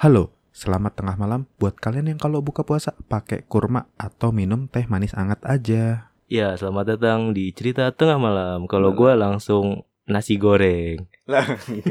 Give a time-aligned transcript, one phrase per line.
[0.00, 4.88] Halo, selamat tengah malam buat kalian yang kalau buka puasa pakai kurma atau minum teh
[4.88, 6.08] manis hangat aja.
[6.24, 8.64] Ya, selamat datang di cerita tengah malam.
[8.64, 11.04] Kalau gue langsung nasi goreng.
[11.28, 11.44] Lah,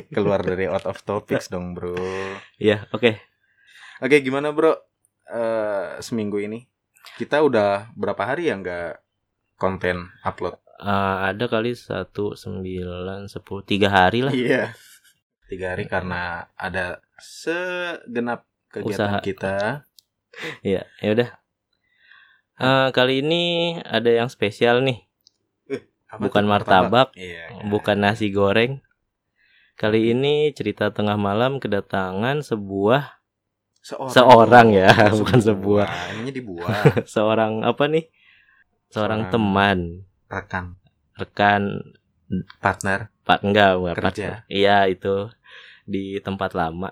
[0.10, 2.02] keluar dari out of topics dong, Bro.
[2.58, 3.22] Ya, oke.
[4.02, 4.74] Oke, gimana, Bro?
[5.30, 6.66] Eh, seminggu ini
[7.22, 9.06] kita udah berapa hari ya nggak
[9.54, 10.58] konten upload?
[10.82, 14.34] Eh, ada kali satu sembilan sepuluh tiga hari lah.
[14.34, 14.74] Iya.
[15.46, 19.20] Tiga hari karena ada segenap kegiatan Usaha.
[19.22, 19.56] kita.
[20.64, 21.30] Ya, ya udah.
[22.60, 23.44] Eh, kali ini
[23.88, 25.08] ada yang spesial nih,
[26.10, 26.50] Apa Bukan tuh?
[26.52, 27.46] martabak, Iya.
[27.70, 28.82] bukan nasi goreng.
[29.80, 33.22] Kali ini cerita tengah malam kedatangan sebuah
[33.80, 34.90] seorang, seorang ya,
[35.22, 35.88] bukan sebuah.
[36.20, 38.06] Ini dibuat seorang apa nih?
[38.92, 39.78] Seorang Seorang teman,
[40.28, 40.66] rekan
[41.16, 41.64] rekan
[42.60, 44.04] partner Pak enggak, enggak Kerja.
[44.04, 44.34] partner.
[44.50, 45.16] Iya, itu
[45.88, 46.90] di tempat lama.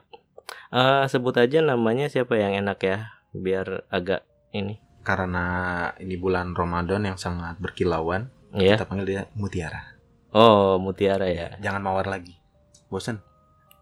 [0.69, 2.97] Eh sebut aja namanya siapa yang enak ya,
[3.31, 4.79] biar agak ini.
[5.01, 5.45] karena
[6.03, 8.27] ini bulan Ramadan yang sangat berkilauan.
[8.51, 8.75] Ya.
[8.75, 9.95] Kita panggil dia Mutiara.
[10.31, 11.55] Oh, Mutiara ya.
[11.63, 12.35] Jangan mawar lagi.
[12.87, 13.23] Bosen.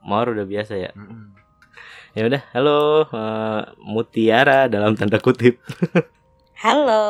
[0.05, 0.93] Mawar udah biasa ya.
[0.93, 1.33] Mm-mm.
[2.13, 5.57] Ya udah, halo eh, Mutiara dalam tanda kutip.
[6.55, 7.03] Halo,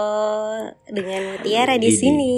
[0.90, 2.00] dengan Mutiara di Didi.
[2.00, 2.34] sini.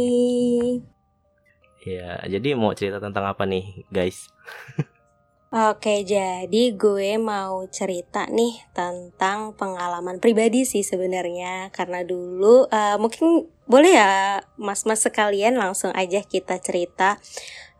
[1.81, 4.27] Ya, jadi mau cerita tentang apa nih, guys?
[5.57, 13.49] Oke, jadi gue mau cerita nih tentang pengalaman pribadi sih sebenarnya karena dulu eh, mungkin
[13.65, 17.17] boleh ya mas-mas sekalian langsung aja kita cerita.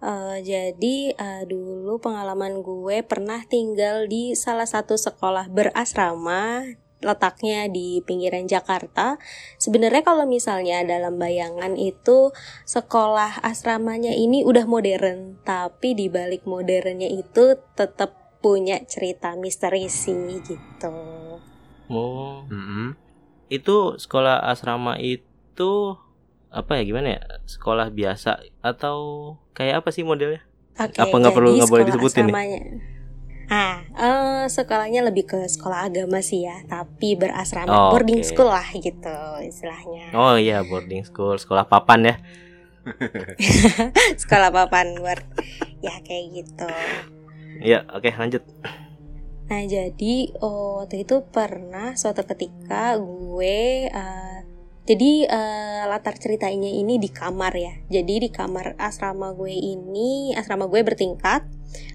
[0.02, 6.66] Eh, jadi eh, dulu pengalaman gue pernah tinggal di salah satu sekolah berasrama
[7.08, 9.16] letaknya di pinggiran Jakarta.
[9.56, 12.36] Sebenarnya kalau misalnya dalam bayangan itu
[12.68, 20.44] sekolah asramanya ini udah modern, tapi di balik modernnya itu tetap punya cerita misteri sih
[20.44, 20.94] gitu.
[21.88, 23.00] Oh, Mm-mm.
[23.48, 25.96] itu sekolah asrama itu
[26.52, 27.22] apa ya gimana ya?
[27.48, 28.98] Sekolah biasa atau
[29.56, 30.44] kayak apa sih modelnya?
[30.78, 32.36] Oke, Apa nggak perlu- nggak boleh disebutin nih?
[33.48, 38.28] Ah, eh, sekolahnya lebih ke sekolah agama sih ya, tapi Oh, berasrama boarding oke.
[38.28, 40.12] school lah gitu istilahnya.
[40.12, 42.16] Oh iya, boarding school, sekolah papan ya.
[44.22, 45.20] sekolah papan buat
[45.80, 46.70] ya kayak gitu.
[47.64, 48.44] Iya, oke lanjut.
[49.48, 54.38] Nah jadi oh, waktu itu pernah suatu ketika gue eh,
[54.88, 57.74] jadi eh, latar ceritanya ini di kamar ya.
[57.88, 61.48] Jadi di kamar asrama gue ini asrama gue bertingkat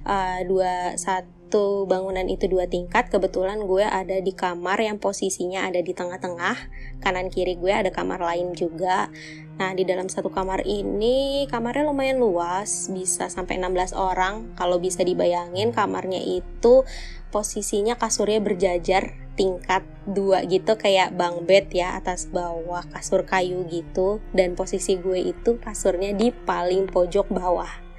[0.09, 1.42] eh, dua satu
[1.85, 3.13] bangunan itu dua tingkat.
[3.13, 6.57] Kebetulan gue ada di kamar yang posisinya ada di tengah-tengah.
[7.05, 9.13] Kanan kiri gue ada kamar lain juga.
[9.61, 14.55] Nah, di dalam satu kamar ini kamarnya lumayan luas, bisa sampai 16 orang.
[14.57, 16.87] Kalau bisa dibayangin kamarnya itu
[17.33, 24.21] posisinya kasurnya berjajar tingkat dua gitu kayak bang bed ya atas bawah kasur kayu gitu
[24.37, 27.92] dan posisi gue itu kasurnya di paling pojok bawah.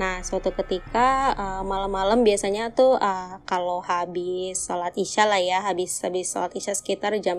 [0.00, 6.00] Nah suatu ketika uh, malam-malam biasanya tuh uh, kalau habis sholat isya lah ya habis
[6.00, 7.36] habis sholat isya sekitar jam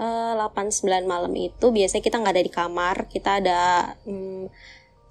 [0.00, 3.60] uh, 8-9 malam itu biasanya kita nggak ada di kamar kita ada
[4.08, 4.48] hmm,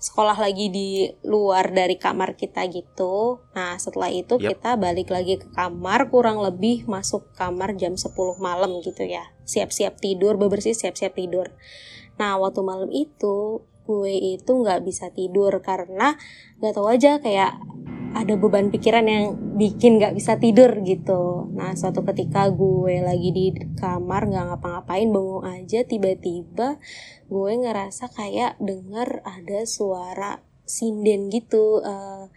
[0.01, 3.45] sekolah lagi di luar dari kamar kita gitu.
[3.53, 4.57] Nah, setelah itu Yap.
[4.57, 8.09] kita balik lagi ke kamar kurang lebih masuk kamar jam 10
[8.41, 9.29] malam gitu ya.
[9.45, 11.53] Siap-siap tidur, bebersih siap-siap tidur.
[12.17, 16.15] Nah, waktu malam itu gue itu nggak bisa tidur karena
[16.61, 17.57] nggak tahu aja kayak
[18.11, 19.25] ada beban pikiran yang
[19.55, 21.47] bikin nggak bisa tidur gitu.
[21.55, 23.45] Nah, suatu ketika gue lagi di
[23.79, 26.75] kamar nggak ngapa-ngapain, bengong aja, tiba-tiba
[27.31, 31.79] gue ngerasa kayak denger ada suara sinden gitu.
[31.83, 32.27] eh,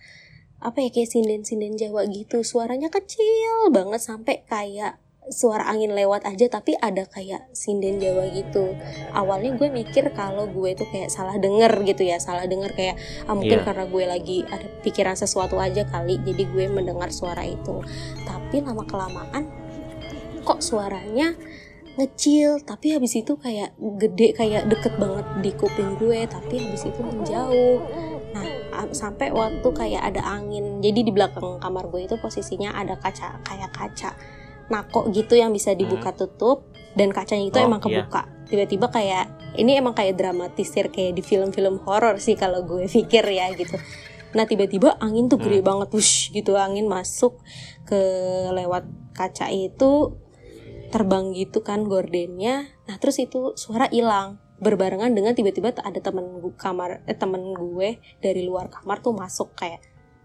[0.64, 2.40] apa ya kayak sinden-sinden Jawa gitu.
[2.40, 8.76] Suaranya kecil banget sampai kayak suara angin lewat aja tapi ada kayak sinden Jawa gitu.
[9.16, 13.32] Awalnya gue mikir kalau gue tuh kayak salah denger gitu ya, salah denger kayak ah
[13.32, 13.66] mungkin Iya.
[13.66, 17.80] karena gue lagi ada pikiran sesuatu aja kali jadi gue mendengar suara itu.
[18.28, 19.48] Tapi lama kelamaan
[20.44, 21.32] kok suaranya
[21.94, 27.00] ngecil tapi habis itu kayak gede kayak deket banget di kuping gue tapi habis itu
[27.00, 27.78] menjauh
[28.34, 28.46] nah
[28.90, 33.70] sampai waktu kayak ada angin jadi di belakang kamar gue itu posisinya ada kaca kayak
[33.70, 34.10] kaca
[34.66, 38.02] nako gitu yang bisa dibuka tutup dan kacanya itu Oh, emang iya.
[38.02, 38.22] kebuka.
[38.44, 39.24] Tiba-tiba kayak
[39.54, 43.76] ini emang kayak dramatisir kayak di film-film horor sih kalau gue pikir ya gitu.
[44.32, 46.54] Nah tiba-tiba angin tuh gede banget wush gitu.
[46.54, 47.38] Angin masuk
[47.84, 47.98] ke
[48.50, 48.82] lewat
[49.12, 50.18] kaca itu
[50.90, 52.66] terbang gitu kan gordennya.
[52.84, 57.98] Nah terus itu suara hilang berbarengan dengan tiba-tiba ada temen gu- kamar eh, temen gue
[58.18, 59.82] dari luar kamar tuh masuk kayak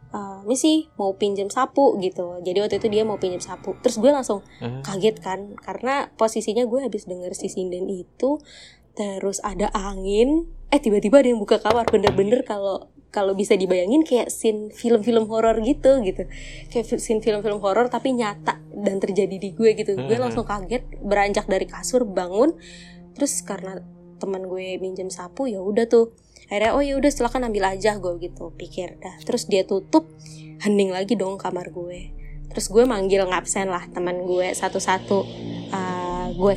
[0.10, 2.42] "Eh, misi mau pinjam sapu gitu.
[2.42, 3.78] Jadi waktu itu dia mau pinjam sapu.
[3.86, 4.42] Terus gue langsung
[4.82, 8.42] kaget kan karena posisinya gue habis denger si sinden itu
[8.98, 10.50] terus ada angin.
[10.74, 11.86] Eh tiba-tiba ada yang buka kamar.
[11.94, 16.26] Bener-bener kalau kalau bisa dibayangin kayak scene film-film horor gitu gitu.
[16.74, 19.94] Kayak scene film-film horor tapi nyata dan terjadi di gue gitu.
[19.94, 22.58] Gue langsung kaget beranjak dari kasur bangun.
[23.14, 23.78] Terus karena
[24.18, 26.12] teman gue minjem sapu ya udah tuh
[26.50, 28.98] akhirnya oh ya udah silakan ambil aja gue gitu pikir.
[29.00, 30.10] Dah terus dia tutup
[30.66, 32.12] hening lagi dong kamar gue.
[32.50, 35.20] Terus gue manggil ngabsen lah teman gue satu-satu.
[35.70, 36.54] Eh, gue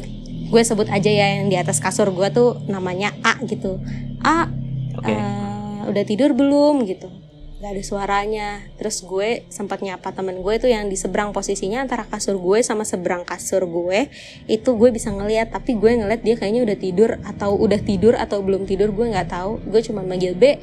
[0.52, 3.78] gue sebut aja ya yang di atas kasur gue tuh namanya A gitu.
[4.24, 4.50] A
[4.98, 5.12] Oke.
[5.12, 7.21] eh, udah tidur belum gitu
[7.62, 8.48] nggak ada suaranya.
[8.74, 12.82] Terus gue sempat nyapa temen gue tuh yang di seberang posisinya antara kasur gue sama
[12.82, 14.10] seberang kasur gue.
[14.50, 18.42] Itu gue bisa ngeliat tapi gue ngeliat dia kayaknya udah tidur atau udah tidur atau
[18.42, 19.62] belum tidur gue nggak tahu.
[19.70, 20.58] Gue cuma manggil B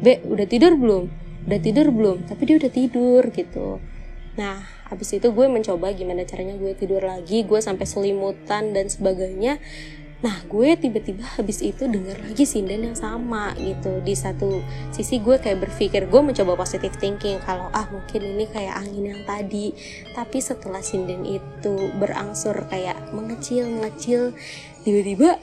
[0.00, 1.12] B udah tidur belum?
[1.44, 2.24] Udah tidur belum?
[2.24, 3.76] Tapi dia udah tidur gitu.
[4.40, 7.44] Nah habis itu gue mencoba gimana caranya gue tidur lagi.
[7.44, 9.60] Gue sampai selimutan dan sebagainya
[10.18, 14.02] Nah gue tiba-tiba habis itu denger lagi sinden yang sama gitu.
[14.02, 14.58] Di satu
[14.90, 19.22] sisi gue kayak berpikir Gue mencoba positive thinking Kalau ah mungkin ini kayak angin yang
[19.22, 19.70] tadi.
[20.18, 24.34] Tapi setelah sinden itu berangsur kayak mengecil mengecil
[24.82, 25.38] Tiba-tiba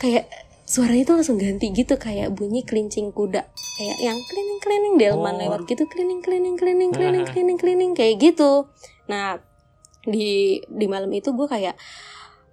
[0.00, 0.32] kayak
[0.64, 3.44] suaranya itu langsung ganti gitu Kayak bunyi kelincing kuda.
[3.76, 5.40] Kayak yang keliling-keliling delman Oh.
[5.44, 8.64] lewat gitu Keliling-keliling keliling-keliling keliling-keliling kayak gitu.
[9.12, 9.44] Nah
[10.06, 11.76] di di malam itu gue kayak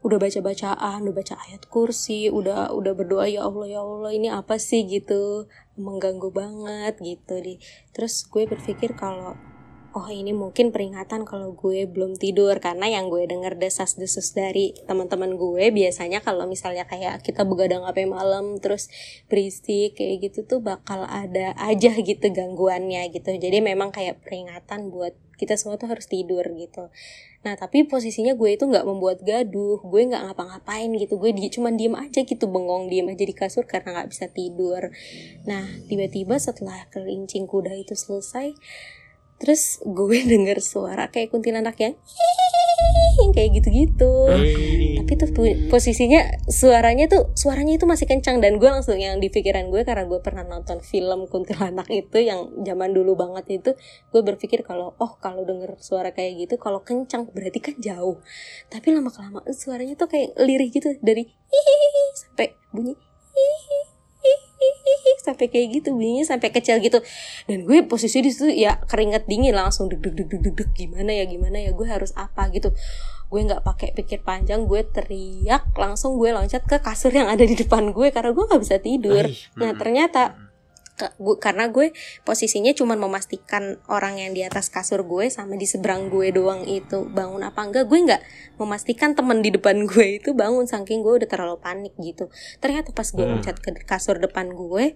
[0.03, 4.27] udah baca bacaan udah baca ayat kursi udah udah berdoa ya Allah ya Allah ini
[4.27, 4.83] apa sih?
[4.83, 5.47] gitu.
[5.79, 7.57] Mengganggu banget gitu di.
[7.95, 9.39] Terus gue berpikir kalau
[9.93, 15.37] oh ini mungkin peringatan kalau gue belum tidur karena yang gue denger desas-desus dari teman-teman
[15.37, 18.89] gue biasanya kalau misalnya kayak kita begadang sampai malam terus
[19.29, 23.37] berisik kayak gitu tuh bakal ada aja gitu gangguannya gitu.
[23.37, 26.89] Jadi memang kayak peringatan buat kita semua tuh harus tidur gitu.
[27.45, 31.75] Nah tapi posisinya gue itu nggak membuat gaduh, gue nggak ngapa-ngapain gitu, gue di, cuman
[31.75, 34.89] diem aja gitu bengong diem aja di kasur karena nggak bisa tidur.
[35.45, 38.55] Nah tiba-tiba setelah kelincing kuda itu selesai,
[39.43, 41.99] terus gue denger suara kayak kuntilanak yang
[43.35, 44.31] kayak gitu-gitu.
[45.03, 45.29] Tapi tuh
[45.67, 48.39] posisinya suaranya tuh suaranya itu masih kencang.
[48.39, 52.49] Dan gue langsung yang di pikiran gue karena gue pernah nonton film kuntilanak itu yang
[52.63, 53.71] zaman dulu banget itu
[54.15, 58.23] gue berpikir kalau oh kalau denger suara kayak gitu kalau kencang berarti kan jauh.
[58.71, 61.27] Tapi lama kelamaan suaranya tuh kayak lirih gitu dari
[62.19, 62.95] sampai bunyi
[65.23, 66.99] sampai kayak gitu bunyinya sampai kecil gitu.
[67.47, 70.69] Dan gue posisi di situ ya keringet dingin langsung deg deg deg deg deg deg
[70.75, 72.75] gimana ya gimana ya gue harus apa gitu.
[73.31, 77.55] Gue nggak pakai pikir panjang gue teriak langsung gue loncat ke kasur yang ada di
[77.55, 79.25] depan gue karena gue nggak bisa tidur.
[79.57, 80.52] Nah ternyata
[80.93, 81.89] ke- gu- karena gue
[82.21, 87.05] posisinya cuma memastikan orang yang di atas kasur gue sama di seberang gue doang itu
[87.07, 88.21] bangun apa enggak gue nggak
[88.57, 92.29] memastikan temen di depan gue itu bangun saking gue udah terlalu panik gitu
[92.59, 93.39] ternyata pas gue Hmm.
[93.39, 94.93] loncat ke kasur depan gue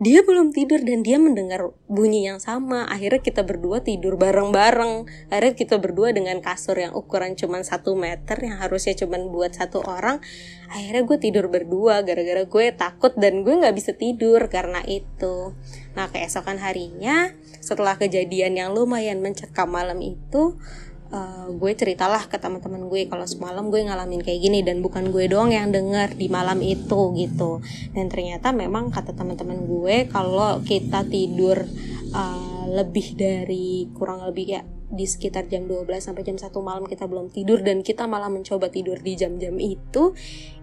[0.00, 2.88] dia belum tidur dan dia mendengar bunyi yang sama.
[2.88, 5.04] Akhirnya kita berdua tidur bareng-bareng.
[5.28, 9.84] Akhirnya kita berdua dengan kasur yang ukuran cuma satu meter yang harusnya cuma buat satu
[9.84, 10.24] orang.
[10.72, 15.52] Akhirnya gue tidur berdua gara-gara gue takut dan gue nggak bisa tidur karena itu.
[15.92, 20.56] Nah keesokan harinya setelah kejadian yang lumayan mencekam malam itu
[21.10, 25.26] eh, gue ceritalah ke teman-teman gue kalau semalam gue ngalamin kayak gini dan bukan gue
[25.28, 27.60] doang yang denger di malam itu gitu.
[27.92, 31.60] Dan ternyata memang kata teman-teman gue kalau kita tidur
[32.14, 37.06] uh, lebih dari kurang lebih ya di sekitar jam 12 sampai jam 1 malam kita
[37.06, 40.14] belum tidur dan kita malah mencoba tidur di jam-jam itu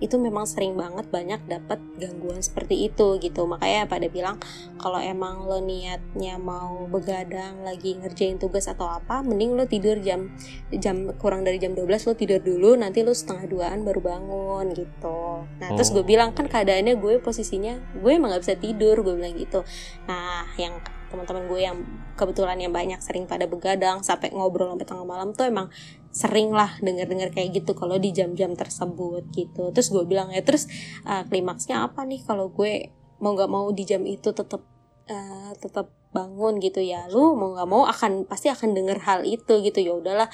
[0.03, 3.48] itu memang sering banget banyak dapat gangguan seperti itu gitu.
[3.48, 4.36] Makanya pada bilang
[4.75, 10.27] kalau emang lo niatnya mau begadang lagi ngerjain tugas atau apa mending lo tidur jam
[10.75, 15.48] jam kurang dari jam 12 lo tidur dulu nanti lo setengah duaan baru bangun gitu.
[15.63, 16.07] Nah terus gue Oh.
[16.07, 19.63] bilang kan keadaannya gue posisinya gue emang gak bisa tidur gue bilang gitu.
[20.07, 20.77] Nah yang
[21.08, 21.78] teman-teman gue yang
[22.20, 25.72] kebetulan yang banyak sering pada begadang sampai ngobrol sampai tengah malam tuh emang
[26.12, 29.70] sering lah denger-dengar kayak gitu kalau di jam-jam tersebut gitu.
[29.72, 30.66] Terus gue bilang ya terus
[31.06, 34.66] uh, klimaksnya apa nih kalau gue mau nggak mau di jam itu tetap
[35.08, 37.06] uh, tetap bangun gitu ya?
[37.08, 39.80] Lu mau nggak mau akan pasti akan denger hal itu gitu.
[39.80, 40.30] Ya udahlah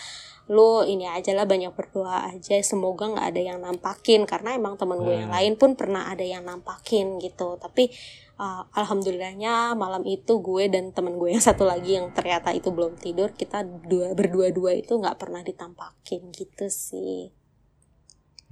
[0.52, 4.24] lu ini aja lah banyak berdoa aja semoga nggak ada yang nampakin.
[4.24, 5.36] Karena emang temen gue yang Hmm.
[5.36, 7.60] lain pun pernah ada yang nampakin gitu.
[7.60, 7.92] Tapi
[8.40, 12.98] uh, alhamdulillahnya malam itu gue dan temen gue yang satu lagi yang ternyata itu belum
[12.98, 17.34] tidur kita dua berdua-dua itu nggak pernah ditampakin gitu sih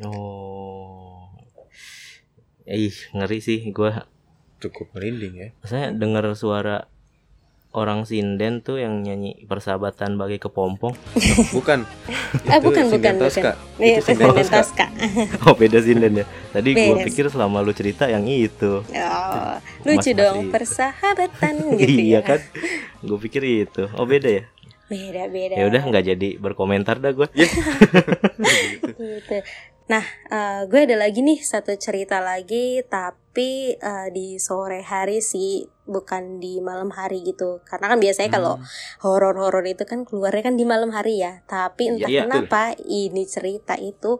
[0.01, 1.29] Oh.
[2.65, 4.09] Ih, ngeri sih gua.
[4.61, 5.49] Cukup merinding ya.
[5.65, 6.89] Saya dengar suara
[7.71, 10.91] orang sinden tuh yang nyanyi persahabatan bagi kepompong.
[11.55, 11.87] Bukan.
[12.47, 13.27] Ah, Itu bukan, bukan, Sinden bukan.
[13.27, 13.51] Tosca.
[13.79, 14.57] Iya, Itu Sinden Sinden Tosca.
[14.59, 14.85] Tosca.
[15.47, 16.25] oh beda sinden ya.
[16.51, 17.07] Tadi gua Beda.
[17.07, 18.83] pikir selama lu cerita yang itu.
[18.83, 19.53] Oh,
[19.87, 22.21] lucu Mas dong persahabatan gitu iya ya.
[22.23, 22.39] kan?
[23.03, 23.87] Gue pikir itu.
[23.95, 24.43] Oh beda ya.
[24.91, 25.55] Beda-beda.
[25.55, 27.27] Ya udah nggak jadi berkomentar dah gue.
[27.31, 29.39] gitu.
[29.87, 35.63] Nah, eh, gue ada lagi nih satu cerita lagi, tapi eh, di sore hari sih,
[35.87, 37.63] bukan di malam hari gitu.
[37.63, 38.67] Karena kan biasanya kalau Hmm.
[39.07, 41.45] horor-horor itu kan keluarnya kan di malam hari ya.
[41.47, 44.19] Tapi entah Iya, kenapa ini cerita itu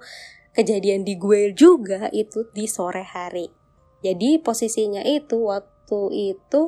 [0.55, 3.51] kejadian di gue juga itu di sore hari.
[4.01, 5.99] Jadi posisinya itu waktu
[6.35, 6.61] itu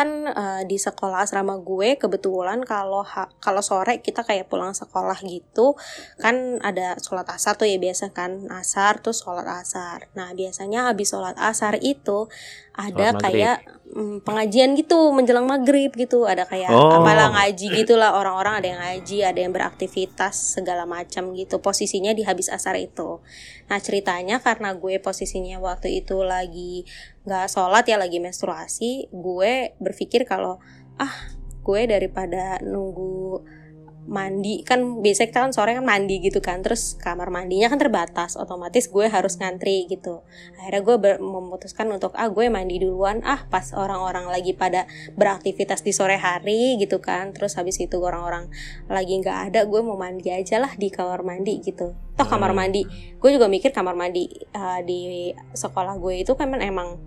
[0.00, 3.04] kan eh, di sekolah asrama gue kebetulan kalau
[3.36, 5.76] kalau sore kita kayak pulang sekolah gitu
[6.16, 10.08] kan ada sholat asar tuh ya biasa kan asar terus sholat asar.
[10.16, 12.32] Nah biasanya habis sholat asar itu
[12.74, 13.22] ada maghrib.
[13.22, 13.56] kayak
[13.90, 17.02] mm, pengajian gitu menjelang maghrib gitu ada kayak Oh.
[17.02, 22.22] apalah ngaji gitulah orang-orang ada yang ngaji ada yang beraktivitas segala macam gitu posisinya di
[22.22, 23.18] habis asar itu
[23.66, 26.86] nah ceritanya karena gue posisinya waktu itu lagi
[27.26, 30.62] nggak sholat ya lagi menstruasi gue berpikir kalau
[30.98, 31.14] ah
[31.60, 33.44] gue daripada nunggu
[34.10, 34.66] mandi.
[34.66, 36.60] Kan biasanya kita kan sore kan mandi gitu kan.
[36.66, 40.26] Terus kamar mandinya kan terbatas otomatis gue harus ngantri gitu.
[40.58, 43.22] Akhirnya gue memutuskan untuk ah gue mandi duluan.
[43.22, 47.30] Ah pas orang-orang lagi pada beraktivitas di sore hari gitu kan.
[47.30, 48.50] Terus habis itu orang-orang
[48.90, 51.94] lagi nggak ada gue mau mandi aja lah di kamar mandi gitu.
[52.18, 52.66] Toh kamar Hmm.
[52.66, 52.82] mandi.
[53.16, 54.26] Gue juga mikir kamar mandi
[54.58, 56.98] uh, di sekolah gue itu kan emang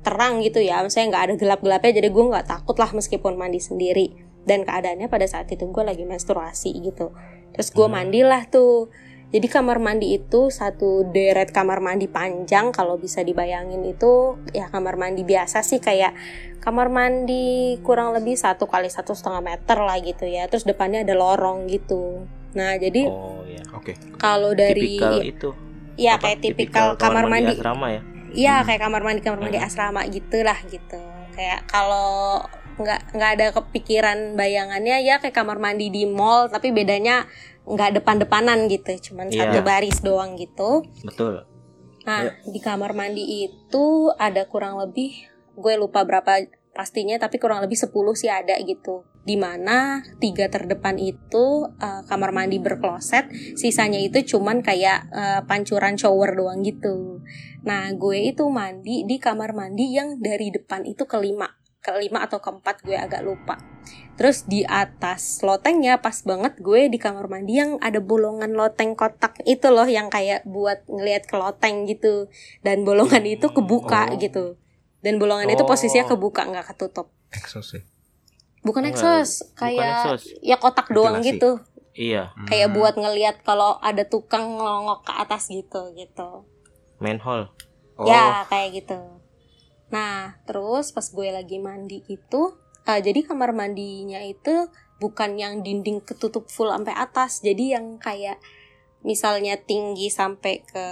[0.00, 0.80] terang gitu ya.
[0.80, 5.28] Maksudnya nggak ada gelap-gelapnya jadi gue nggak takut lah meskipun mandi sendiri dan keadaannya pada
[5.28, 7.12] saat itu gue lagi menstruasi gitu
[7.52, 8.00] terus gue Hmm.
[8.00, 8.88] mandilah tuh
[9.28, 14.96] jadi kamar mandi itu satu deret kamar mandi panjang kalau bisa dibayangin itu ya kamar
[14.96, 16.16] mandi biasa sih kayak
[16.58, 21.12] kamar mandi kurang lebih satu kali satu setengah meter lah gitu ya terus depannya ada
[21.12, 23.60] lorong gitu nah jadi Oh iya.
[23.70, 23.92] Oke.
[24.16, 25.50] kalau dari Tipikal itu.
[25.94, 28.00] ya apa, kayak tipikal, kamar mandi asrama ya.
[28.30, 28.64] Iya Hmm.
[28.64, 29.68] kayak kamar mandi kamar mandi Hmm.
[29.68, 31.00] asrama gitulah gitu.
[31.32, 32.40] Kayak kalau
[32.78, 37.26] nggak nggak ada kepikiran bayangannya ya kayak kamar mandi di mall tapi bedanya
[37.68, 39.52] nggak depan-depanan gitu, cuman Iya.
[39.52, 40.86] satu baris doang gitu.
[41.04, 41.44] Betul.
[42.08, 47.76] Nah di kamar mandi itu ada kurang lebih gue lupa berapa pastinya tapi kurang lebih
[47.76, 49.04] 10 sih ada gitu.
[49.26, 56.00] Di mana tiga terdepan itu eh, kamar mandi berkloset, sisanya itu cuman kayak eh, pancuran
[56.00, 57.20] shower doang gitu.
[57.68, 61.57] Nah, gue itu mandi di kamar mandi yang dari depan itu kelima.
[61.90, 63.56] Kelima atau keempat gue agak lupa.
[64.14, 69.38] Terus di atas lotengnya pas banget gue di kamar mandi yang ada bolongan loteng kotak
[69.42, 72.28] itu loh yang kayak buat ngelihat ke loteng gitu.
[72.60, 74.18] Dan bolongan itu kebuka Oh.
[74.18, 74.44] gitu.
[74.98, 76.10] Dan bolongan itu posisinya Oh.
[76.12, 77.08] kebuka nggak ketutup.
[77.30, 77.82] Exos ya.
[78.60, 80.26] Bukan Oh, exhaust, bukan kayak exhaust.
[80.42, 81.30] ya kotak doang Ventilasi.
[81.32, 81.50] gitu.
[81.94, 82.76] Iya, Kayak Hmm.
[82.76, 86.46] buat ngelihat kalau ada tukang ngelongok ke atas gitu gitu.
[86.98, 87.46] manhole.
[87.94, 88.98] Oh, Ya kayak gitu.
[89.88, 94.68] Nah terus pas gue lagi mandi itu, eh, jadi kamar mandinya itu
[94.98, 98.42] bukan yang dinding ketutup full sampai atas, jadi yang kayak
[99.06, 100.86] misalnya tinggi sampai ke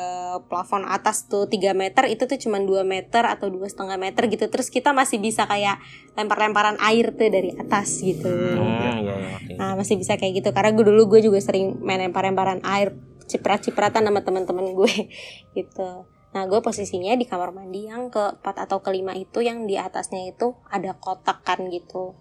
[0.47, 4.47] plafon atas tuh 3 meter itu tuh cuman 2 meter atau dua setengah meter gitu.
[4.47, 5.83] Terus kita masih bisa kayak
[6.15, 8.31] lempar-lemparan air tuh dari atas gitu.
[8.31, 9.53] Hmm, iya, iya, oke.
[9.59, 10.55] Nah masih bisa kayak gitu.
[10.55, 12.95] Karena gue dulu gue juga sering main lempar-lemparan air
[13.27, 14.95] ciprat-cipratan sama teman-teman gue
[15.59, 16.07] gitu.
[16.37, 20.53] Nah gue posisinya di kamar mandi yang keempat atau kelima itu yang di atasnya itu
[20.69, 22.13] ada kotak kan gitu.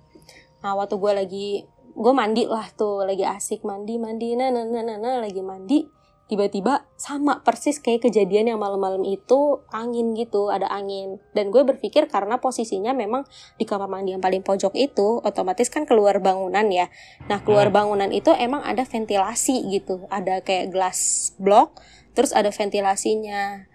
[0.63, 1.47] Nah waktu gue lagi
[1.95, 5.87] gue mandi lah tuh lagi asik mandi mandi nah nah nah nah, nah, lagi mandi
[6.25, 12.09] tiba-tiba sama persis kayak kejadian yang malam-malam itu angin gitu ada angin dan gue berpikir
[12.09, 13.23] karena posisinya memang
[13.55, 16.89] di kamar mandi yang paling pojok itu otomatis kan keluar bangunan ya
[17.29, 17.77] nah keluar Hmm.
[17.77, 21.79] bangunan itu emang ada ventilasi gitu ada kayak glass block
[22.17, 23.69] terus ada ventilasinya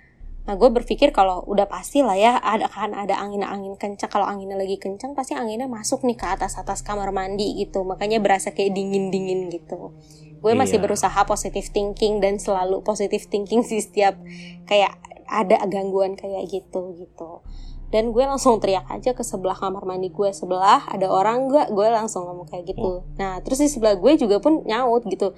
[0.48, 4.08] nah gue berpikir kalau udah pasti lah ya ada kan ada angin-angin kencang.
[4.08, 7.84] Kalau anginnya lagi kencang pasti anginnya masuk nih ke atas atas kamar mandi gitu.
[7.84, 9.92] Makanya berasa kayak dingin dingin gitu.
[10.40, 10.84] Gue masih Iya.
[10.88, 14.16] berusaha positive thinking dan selalu positive thinking sih setiap
[14.64, 14.96] kayak
[15.28, 17.44] ada gangguan kayak gitu gitu.
[17.90, 21.86] Dan gue langsung teriak aja ke sebelah kamar mandi gue sebelah ada orang gak gue
[21.90, 23.02] langsung ngomong kayak gitu.
[23.20, 25.34] Nah terus di sebelah gue juga pun nyaut gitu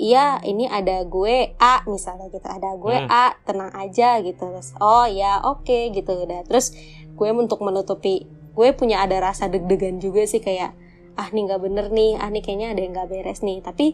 [0.00, 2.48] iya ini ada gue A misalnya gitu.
[2.48, 3.12] Ada gue Hmm.
[3.12, 4.48] A tenang aja gitu.
[4.48, 6.24] Terus oh ya oke gitu.
[6.24, 6.72] Udah terus
[7.12, 8.24] gue untuk menutupi
[8.56, 10.72] gue punya ada rasa deg-degan juga sih kayak
[11.14, 12.16] ah nih nggak bener nih.
[12.16, 13.60] Ah nih kayaknya ada yang nggak beres nih.
[13.60, 13.86] Tapi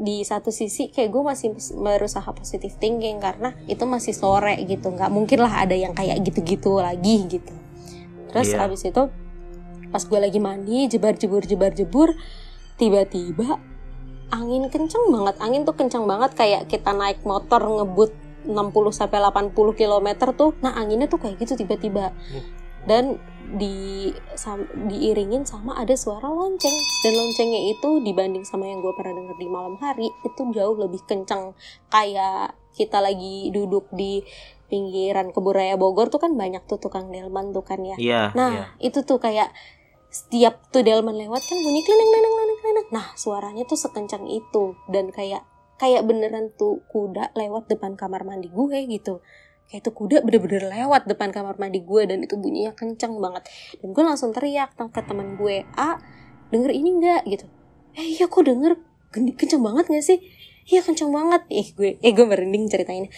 [0.00, 4.94] di satu sisi kayak gue masih berusaha positive thinking karena itu masih sore gitu.
[4.94, 7.52] Nggak mungkin lah ada yang kayak gitu-gitu lagi gitu.
[8.30, 8.62] Terus Iya.
[8.62, 9.02] habis itu
[9.90, 12.14] pas gue lagi mandi jebar jebur jebar jebur
[12.78, 13.58] tiba-tiba
[14.30, 15.36] angin kenceng banget.
[15.42, 16.30] Angin tuh kenceng banget.
[16.34, 18.10] Kayak kita naik motor ngebut
[18.46, 18.56] 60
[18.96, 22.16] sampai 80 km tuh nah anginnya tuh kayak gitu tiba-tiba.
[22.88, 23.20] Dan
[23.50, 24.08] di
[24.38, 26.76] sam, diiringin sama ada suara lonceng.
[27.04, 31.02] Dan loncengnya itu dibanding sama yang gue pernah denger di malam hari itu jauh lebih
[31.04, 31.52] kenceng.
[31.92, 34.22] Kayak kita lagi duduk di
[34.70, 37.96] pinggiran kebun raya Bogor tuh kan banyak tuh tukang delman tuh kan ya.
[37.98, 38.22] Iya.
[38.38, 38.64] Nah, iya.
[38.78, 39.50] itu tuh kayak
[40.10, 42.86] setiap tuh delman lewat kan bunyi klineng klineng klineng klineng.
[42.90, 45.46] Nah, suaranya tuh sekencang itu dan kayak
[45.78, 49.22] kayak beneran tuh kuda lewat depan kamar mandi gue gitu.
[49.70, 53.46] Kayak itu kuda bener-bener lewat depan kamar mandi gue dan itu bunyinya kencang banget.
[53.78, 56.02] Dan gue langsung teriak ke teman gue, "A,
[56.50, 57.46] denger ini enggak?" gitu.
[57.94, 58.82] "Eh, iya kok denger
[59.14, 60.18] kencang banget gak sih?"
[60.68, 63.14] "Iya, kencang banget." Eh, gue eh gue merinding ceritainnya.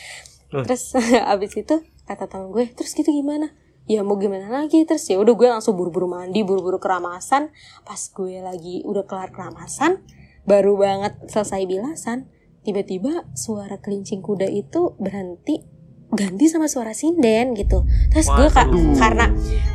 [0.53, 0.61] Uh.
[0.63, 0.93] Terus
[1.33, 4.83] abis itu kata temen gue, "Terus gitu gimana?" Ya mau gimana lagi?
[4.83, 7.51] Terus ya udah gue langsung buru-buru mandi buru-buru keramasan.
[7.83, 10.03] Pas gue lagi udah kelar keramasan
[10.43, 12.27] baru banget selesai bilasan
[12.63, 15.63] tiba-tiba suara kelincing kuda itu berhenti
[16.11, 17.87] ganti sama suara sinden gitu.
[18.11, 19.27] Terus gue ka- karena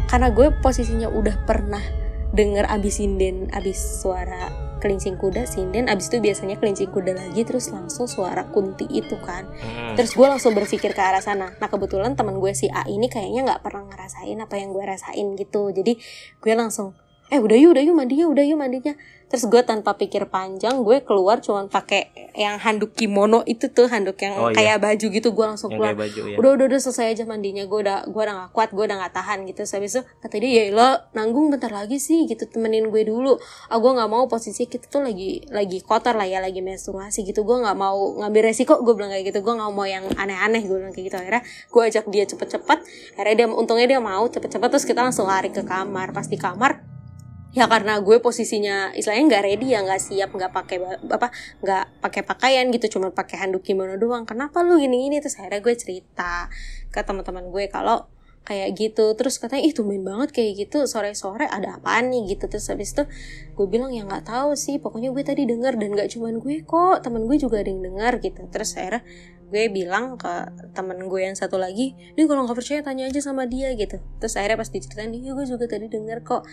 [0.06, 1.82] karena gue posisinya udah pernah
[2.28, 7.70] denger abis sinden abis suara kelincing kuda sinden abis itu biasanya kelincing kuda lagi terus
[7.74, 9.96] langsung suara kunti itu kan Mm.
[9.98, 11.54] Terus gue langsung berpikir ke arah sana.
[11.58, 15.28] Nah kebetulan teman gue si A ini kayaknya nggak pernah ngerasain apa yang gue rasain
[15.34, 15.74] gitu.
[15.74, 15.98] Jadi
[16.38, 16.94] gue langsung,
[17.34, 18.94] eh udah yuk, udah yuk mandinya, udah yuk mandinya.
[19.28, 24.16] Terus gue tanpa pikir panjang, gue keluar cuman pakai yang handuk kimono itu tuh, handuk
[24.24, 24.56] yang Oh, iya.
[24.56, 25.36] kayak baju gitu.
[25.36, 25.94] Gue langsung Yang keluar.
[26.00, 26.36] baju ya.
[26.40, 27.68] Udah udah udah selesai aja mandinya.
[27.68, 29.68] Gue udah gue udah gak kuat, gue udah gak tahan gitu.
[29.68, 33.36] Terus habis itu kata dia, ya lo nanggung bentar lagi sih gitu temenin gue dulu.
[33.68, 37.44] Ah gue nggak mau posisi kita tuh lagi lagi kotor lah ya, lagi menstruasi gitu.
[37.44, 38.80] Gue nggak mau ngambil resiko.
[38.80, 39.44] Gue bilang kayak gitu.
[39.44, 40.64] Gue nggak mau yang aneh-aneh.
[40.64, 41.18] Gue bilang kayak gitu.
[41.20, 42.80] Akhirnya gue ajak dia cepet-cepet.
[43.20, 44.70] Akhirnya dia untungnya dia mau cepet-cepet.
[44.72, 46.16] Terus kita langsung lari ke kamar.
[46.16, 46.96] Pas di kamar
[47.56, 51.28] ya karena gue posisinya istilahnya nggak ready ya nggak siap nggak pakai apa
[51.64, 54.28] nggak pakai pakaian gitu cuma pakai handuk kimono doang.
[54.28, 56.52] Kenapa lu gini gini terus akhirnya gue cerita
[56.92, 58.12] ke teman-teman gue kalau
[58.48, 59.12] kayak gitu.
[59.20, 60.88] Terus katanya ih tumben banget kayak gitu.
[60.88, 62.36] Sore-sore ada apaan nih?
[62.36, 62.48] Gitu.
[62.48, 63.04] Terus habis itu
[63.60, 64.80] gue bilang ya nggak tahu sih.
[64.80, 67.04] Pokoknya gue tadi denger dan nggak cuman gue kok.
[67.04, 68.48] Temen gue juga ada yang dengar gitu.
[68.48, 69.04] Terus akhirnya
[69.48, 70.32] gue bilang ke
[70.76, 74.00] temen gue yang satu lagi ini kalau nggak percaya tanya aja sama dia gitu.
[74.24, 76.44] Terus akhirnya pas diceritain iya gue juga tadi denger kok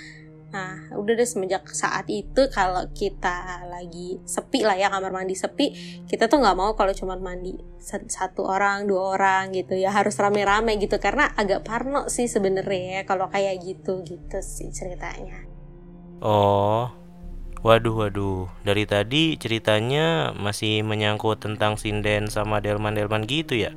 [0.55, 5.75] Nah, udah deh semenjak saat itu kalau kita lagi sepi lah ya kamar mandi sepi,
[6.07, 10.15] kita tuh nggak mau kalau cuma mandi sa- satu orang, dua orang gitu ya harus
[10.15, 15.43] rame-rame gitu karena agak parno sih sebenarnya ya kalau kayak gitu gitu sih ceritanya.
[16.23, 16.95] Oh.
[17.65, 18.47] Waduh, waduh.
[18.63, 23.75] Dari tadi ceritanya masih menyangkut tentang sinden sama delman-delman gitu ya?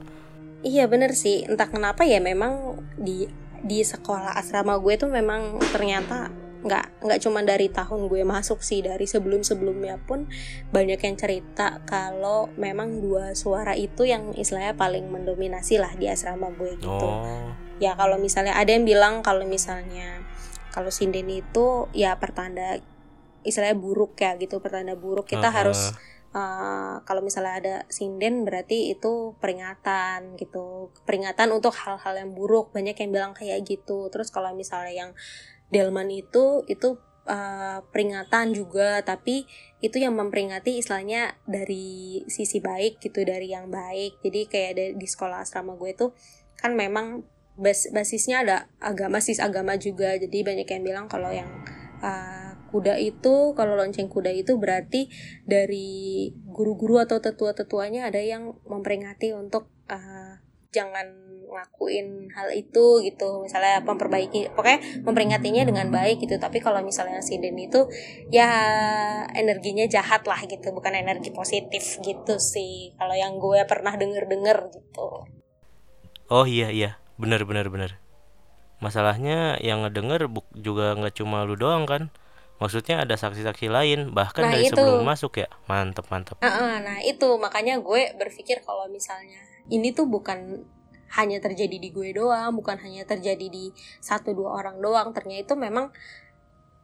[0.62, 3.32] Iya bener sih, entah kenapa ya memang di
[3.64, 6.30] di sekolah asrama gue tuh memang ternyata
[6.68, 10.28] nggak nggak cuma dari tahun gue masuk sih dari sebelum sebelumnya pun
[10.76, 16.52] banyak yang cerita kalau memang dua suara itu yang istilahnya paling mendominasi lah di asrama
[16.52, 17.56] gue gitu Oh.
[17.80, 20.22] ya kalau misalnya ada yang bilang kalau misalnya
[20.76, 22.78] kalau sinden itu ya pertanda
[23.48, 25.56] istilahnya buruk ya gitu pertanda buruk kita Heeh.
[25.56, 25.96] harus
[26.36, 32.94] uh, kalau misalnya ada sinden berarti itu peringatan gitu peringatan untuk hal-hal yang buruk banyak
[32.94, 35.12] yang bilang kayak gitu terus kalau misalnya yang
[35.68, 39.46] delman itu itu uh, peringatan juga tapi
[39.84, 44.24] itu yang memperingati istilahnya dari sisi baik gitu dari yang baik.
[44.24, 46.12] Jadi kayak ada di sekolah asrama gue tuh
[46.58, 47.28] kan memang
[47.58, 50.16] bas basisnya ada agama sis agama juga.
[50.18, 51.50] Jadi banyak yang bilang kalau yang
[52.02, 55.12] uh, kuda itu kalau lonceng kuda itu berarti
[55.46, 60.42] dari guru-guru atau tetua-tetuanya ada yang memperingati untuk uh,
[60.74, 67.22] jangan ngelakuin hal itu gitu misalnya memperbaiki pokoknya memperingatinya dengan baik gitu tapi kalau misalnya
[67.22, 67.86] sinden itu
[68.34, 68.50] ya
[69.34, 75.28] energinya jahat lah gitu bukan energi positif gitu sih kalau yang gue pernah denger-denger gitu
[76.28, 78.04] Oh iya iya, bener bener bener.
[78.84, 82.12] Masalahnya yang ngedenger juga nggak cuma lu doang kan?
[82.60, 84.76] Maksudnya ada saksi-saksi lain bahkan Nah, dari itu.
[84.76, 85.48] sebelum masuk ya.
[85.72, 86.36] Mantep mantep.
[86.44, 89.40] Ah, nah itu makanya gue berpikir kalau misalnya
[89.72, 90.68] ini tuh bukan
[91.16, 93.72] hanya terjadi di gue doang, bukan hanya terjadi di
[94.04, 95.16] satu dua orang doang.
[95.16, 95.94] Ternyata itu memang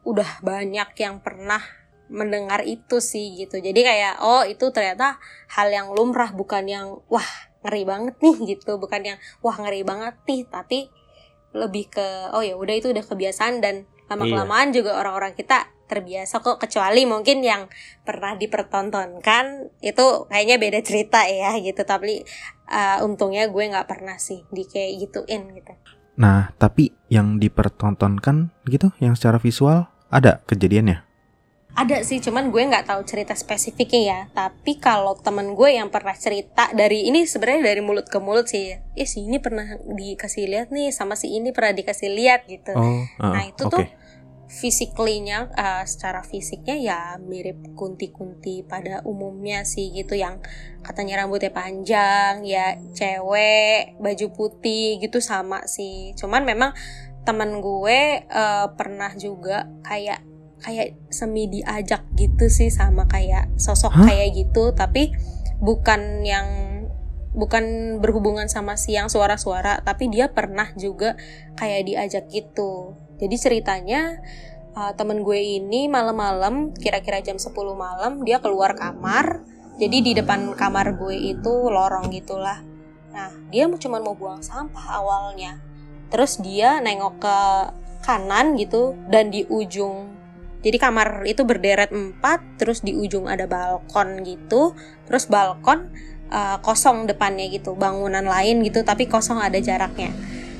[0.04, 1.60] udah banyak yang pernah
[2.08, 3.60] mendengar itu sih gitu.
[3.60, 5.16] Jadi kayak oh itu ternyata
[5.52, 7.26] hal yang lumrah bukan yang wah
[7.64, 10.78] ngeri banget nih gitu, bukan yang wah ngeri banget nih, tapi
[11.56, 16.40] lebih ke oh ya udah itu udah kebiasaan dan lama kelamaan juga orang-orang kita terbiasa
[16.40, 17.68] kok kecuali mungkin yang
[18.02, 22.24] pernah dipertontonkan itu kayaknya beda cerita ya gitu tapi
[22.72, 25.74] uh, untungnya gue nggak pernah sih di kayak gituin gitu
[26.14, 31.02] Nah, tapi yang dipertontonkan gitu, yang secara visual ada kejadiannya.
[31.74, 34.20] Ada sih, cuman gue nggak tahu cerita spesifiknya ya.
[34.30, 38.78] Tapi kalau temen gue yang pernah cerita dari ini sebenarnya dari mulut ke mulut sih.
[38.94, 42.78] Ya si ini pernah dikasih lihat nih, sama si ini pernah dikasih lihat gitu.
[42.78, 43.74] Oh, uh, nah itu oke.
[43.74, 43.82] tuh
[44.54, 50.38] physically-nya uh, secara fisiknya ya mirip kunti-kunti pada umumnya sih gitu yang
[50.86, 56.14] katanya rambutnya panjang ya cewek baju putih gitu sama sih.
[56.14, 56.70] Cuman memang
[57.26, 60.22] teman gue uh, pernah juga kayak
[60.62, 64.06] kayak semi diajak gitu sih sama kayak sosok Hah?
[64.06, 64.70] kayak gitu.
[64.70, 65.10] Tapi
[65.58, 66.46] bukan yang
[67.34, 71.18] bukan berhubungan sama si yang suara-suara tapi dia pernah juga
[71.58, 74.20] kayak diajak gitu jadi ceritanya
[74.76, 79.40] uh, temen gue ini malam-malam kira-kira jam 10 malam dia keluar kamar.
[79.80, 82.60] Jadi di depan kamar gue itu lorong gitulah.
[83.16, 85.56] Nah dia cuma mau buang sampah awalnya.
[86.12, 87.38] Terus dia nengok ke
[88.04, 90.12] kanan gitu dan di ujung
[90.64, 94.76] jadi kamar itu berderet empat terus di ujung ada balkon gitu.
[95.08, 95.92] Terus balkon
[96.32, 100.12] uh, kosong depannya gitu bangunan lain gitu tapi kosong ada jaraknya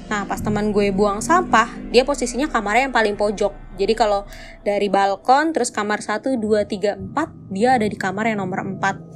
[0.05, 4.29] nah pas teman gue buang sampah dia posisinya kamarnya yang paling pojok jadi kalau
[4.63, 9.15] dari balkon terus kamar 1, 2, 3, 4 dia ada di kamar yang nomor 4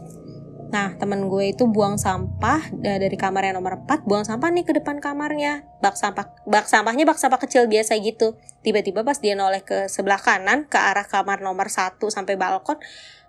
[0.69, 4.69] Nah, temen gue itu buang sampah da- dari kamar yang nomor 4, buang sampah nih
[4.69, 5.65] ke depan kamarnya.
[5.81, 8.37] Bak sampah bak sampahnya bak sampah kecil biasa gitu.
[8.61, 12.77] Tiba-tiba pas dia noleh ke sebelah kanan ke arah kamar nomor 1 sampai balkon,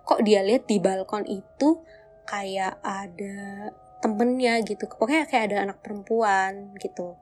[0.03, 1.79] kok dia lihat di balkon itu
[2.27, 3.71] kayak ada
[4.03, 4.91] temennya gitu.
[4.91, 7.15] Pokoknya kayak ada anak perempuan gitu.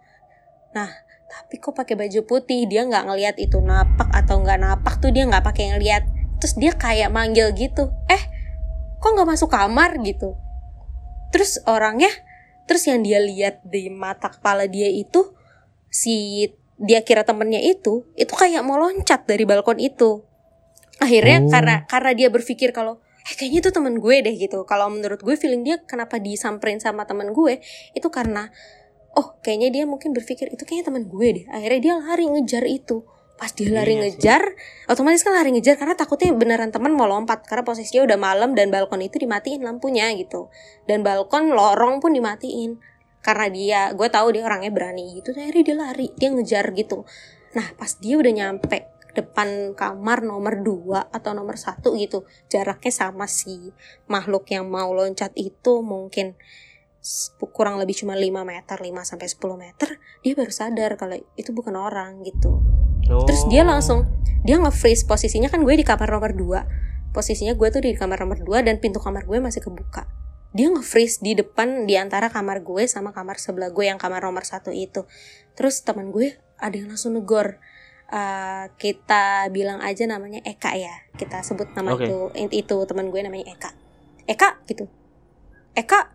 [0.75, 0.89] Nah,
[1.27, 5.23] tapi kok pakai baju putih dia nggak ngelihat itu napak atau nggak napak tuh dia
[5.27, 6.03] nggak pakai ngelihat.
[6.41, 7.89] Terus dia kayak manggil gitu.
[8.07, 8.23] Eh,
[8.97, 10.37] kok nggak masuk kamar gitu
[11.31, 12.09] terus orangnya
[12.67, 15.31] terus yang dia lihat di mata kepala dia itu
[15.87, 20.23] si dia kira temennya itu itu kayak mau loncat dari balkon itu
[20.97, 21.49] akhirnya Oh.
[21.51, 25.35] karena karena dia berpikir kalau eh kayaknya itu temen gue deh gitu kalau menurut gue
[25.35, 27.59] feeling dia kenapa disamperin sama temen gue
[27.91, 28.49] itu karena
[29.17, 31.45] oh kayaknya dia mungkin berpikir itu kayaknya temen gue deh.
[31.49, 33.01] Akhirnya dia lari ngejar itu.
[33.37, 34.01] Pas dia lari Iya sih.
[34.17, 34.43] ngejar
[34.89, 38.73] otomatis kan lari ngejar karena takutnya beneran temen mau lompat karena posisinya udah malam dan
[38.73, 40.49] balkon itu dimatiin lampunya gitu.
[40.85, 42.77] Dan balkon lorong pun dimatiin.
[43.21, 47.05] Karena dia gue tahu dia orangnya berani gitu akhirnya dia lari dia ngejar gitu.
[47.57, 53.25] Nah pas dia udah nyampe depan kamar nomor 2 atau nomor satu gitu jaraknya sama
[53.25, 53.73] si
[54.05, 56.37] makhluk yang mau loncat itu mungkin
[57.51, 59.89] kurang lebih cuma 5 meter 5 sampai 10 meter
[60.21, 62.59] dia baru sadar kalau itu bukan orang gitu
[63.07, 63.71] Terus dia Oh.
[63.71, 63.99] langsung
[64.43, 67.15] dia nge-freeze posisinya kan gue di kamar nomor 2.
[67.15, 70.11] Posisinya gue tuh di kamar nomor 2 dan pintu kamar gue masih kebuka.
[70.51, 74.43] Dia nge-freeze di depan di antara kamar gue sama kamar sebelah gue yang kamar nomor
[74.43, 75.07] satu itu.
[75.55, 77.63] Terus teman gue ada yang langsung negor.
[78.07, 81.07] Eh, kita bilang aja namanya Eka ya.
[81.15, 82.07] Kita sebut nama Oke.
[82.07, 82.19] itu
[82.55, 83.71] itu teman gue namanya Eka.
[84.27, 84.87] Eka gitu.
[85.75, 86.11] Eka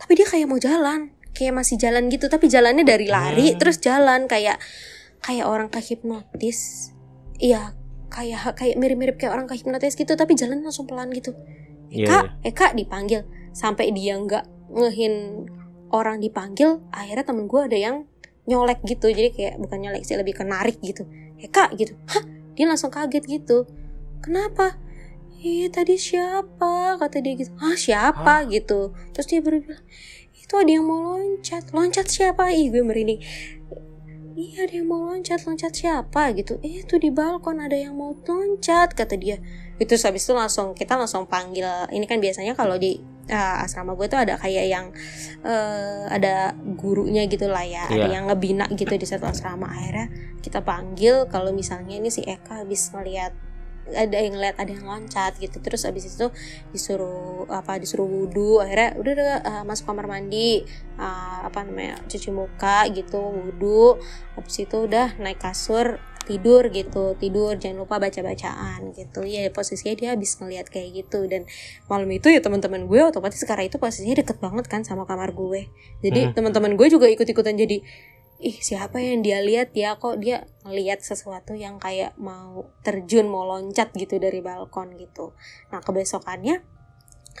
[0.00, 3.58] tapi dia kayak mau jalan kayak masih jalan gitu tapi jalannya dari lari Hmm.
[3.58, 4.62] terus jalan kayak
[5.24, 6.90] kayak orang kehipnotis
[7.42, 7.74] iya
[8.14, 11.34] kayak kayak mirip-mirip kayak orang kehipnotis gitu tapi jalan langsung pelan gitu.
[11.90, 12.30] Iya, Eka iya.
[12.46, 13.26] Eka dipanggil.
[13.50, 15.14] Sampai dia nggak ngehin
[15.90, 18.06] orang dipanggil akhirnya temen gue ada yang
[18.46, 19.10] nyolek gitu.
[19.10, 21.10] Jadi kayak bukan nyolek sih lebih ke narik gitu.
[21.42, 22.22] Eka gitu hah?
[22.54, 23.66] Dia langsung kaget gitu.
[24.22, 24.78] Kenapa
[25.44, 26.96] Iya tadi siapa?
[26.96, 27.52] kata dia gitu.
[27.60, 28.48] Ah siapa?
[28.48, 28.96] Gitu.
[29.12, 29.84] Terus dia baru bilang
[30.32, 31.68] itu ada yang mau loncat.
[31.76, 32.48] Loncat siapa?
[32.48, 33.20] Ih gue merinding.
[34.34, 36.32] Iya ada yang mau loncat loncat siapa?
[36.32, 36.56] gitu.
[36.64, 39.36] Eh itu di balkon ada yang mau loncat kata dia.
[39.76, 41.68] Itu habis itu langsung kita langsung panggil.
[41.92, 42.96] Ini kan biasanya kalau di
[43.28, 44.86] uh, asrama gue tuh ada kayak yang
[45.44, 47.84] eh, ada gurunya gitu lah ya.
[47.92, 48.14] Ada Iya.
[48.16, 49.68] yang ngebina gitu di satu asrama.
[49.68, 50.08] Akhirnya
[50.40, 53.36] kita panggil kalau misalnya ini si Eka habis ngeliat
[53.92, 55.60] ada yang lihat ada yang loncat gitu.
[55.60, 56.26] Terus abis itu
[56.72, 60.64] disuruh apa disuruh wudhu akhirnya udah udah uh, masuk kamar mandi.
[60.94, 63.98] Uh, apa namanya cuci muka gitu wudhu
[64.38, 67.14] habis itu udah naik kasur tidur gitu.
[67.20, 69.28] Tidur jangan lupa baca bacaan gitu.
[69.28, 71.28] Ya posisinya dia habis ngeliat kayak gitu.
[71.28, 71.44] Dan
[71.86, 75.68] malam itu ya teman-teman gue otomatis karena itu posisinya deket banget kan sama kamar gue.
[76.00, 76.32] Jadi Hmm.
[76.32, 77.84] teman-teman gue juga ikut-ikutan jadi
[78.44, 79.96] ih siapa yang dia lihat ya?
[79.96, 85.32] Kok dia ngelihat sesuatu yang kayak mau terjun mau loncat gitu dari balkon gitu.
[85.72, 86.60] Nah kebesokannya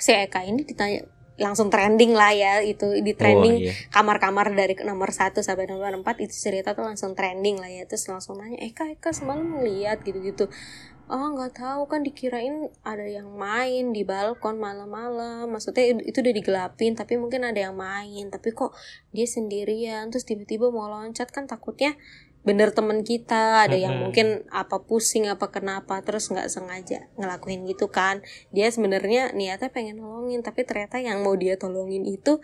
[0.00, 3.74] si Eka ini ditanya langsung trending lah ya itu di trending Oh, iya.
[3.90, 7.84] kamar-kamar dari nomor 1 sampai nomor 4 itu cerita tuh langsung trending lah ya.
[7.84, 10.46] Terus langsung nanya Eka Eka semalam ngeliat gitu-gitu
[11.08, 11.88] oh nggak tahu.
[11.90, 15.48] Kan dikirain ada yang main di balkon malam-malam.
[15.50, 18.28] Maksudnya itu udah digelapin tapi mungkin ada yang main.
[18.32, 18.72] Tapi kok
[19.10, 21.28] dia sendirian terus tiba-tiba mau loncat.
[21.28, 21.96] Kan takutnya
[22.44, 23.64] bener temen kita.
[23.64, 24.04] Ada yang Mm-mm.
[24.10, 28.24] mungkin apa pusing apa kenapa terus nggak sengaja ngelakuin gitu kan.
[28.52, 32.40] Dia sebenarnya niatnya pengen nolongin tapi ternyata yang mau dia tolongin itu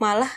[0.00, 0.30] malah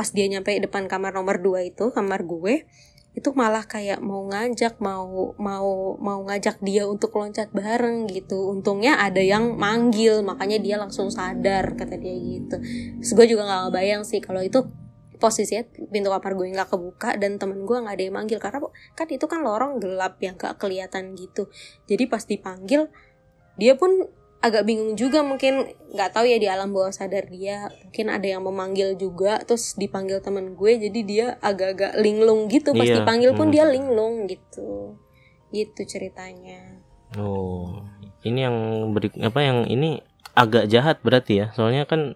[0.00, 2.64] pas dia nyampe depan kamar nomor 2 itu kamar gue
[3.10, 8.54] itu malah kayak mau ngajak mau mau mau ngajak dia untuk loncat bareng gitu.
[8.54, 12.56] Untungnya ada yang manggil makanya dia langsung sadar kata dia gitu.
[13.02, 14.62] Terus gue juga nggak bayang sih kalau itu
[15.20, 18.38] posisinya pintu kamar gue nggak kebuka dan temen gue nggak ada yang manggil.
[18.38, 18.62] Karena
[18.94, 21.50] kan itu kan lorong gelap yang gak kelihatan gitu.
[21.90, 22.86] Jadi pas dipanggil
[23.58, 24.06] dia pun
[24.40, 28.40] agak bingung juga mungkin nggak tahu ya di alam bawah sadar dia mungkin ada yang
[28.40, 33.52] memanggil juga terus dipanggil temen gue jadi dia agak-agak linglung gitu pas Iya, dipanggil pun
[33.52, 33.54] hmm.
[33.54, 34.96] dia linglung gitu
[35.52, 36.80] gitu ceritanya
[37.18, 37.82] Oh,
[38.22, 38.56] ini yang
[38.94, 39.98] beri apa yang ini
[40.38, 41.46] agak jahat berarti ya.
[41.50, 42.14] Soalnya kan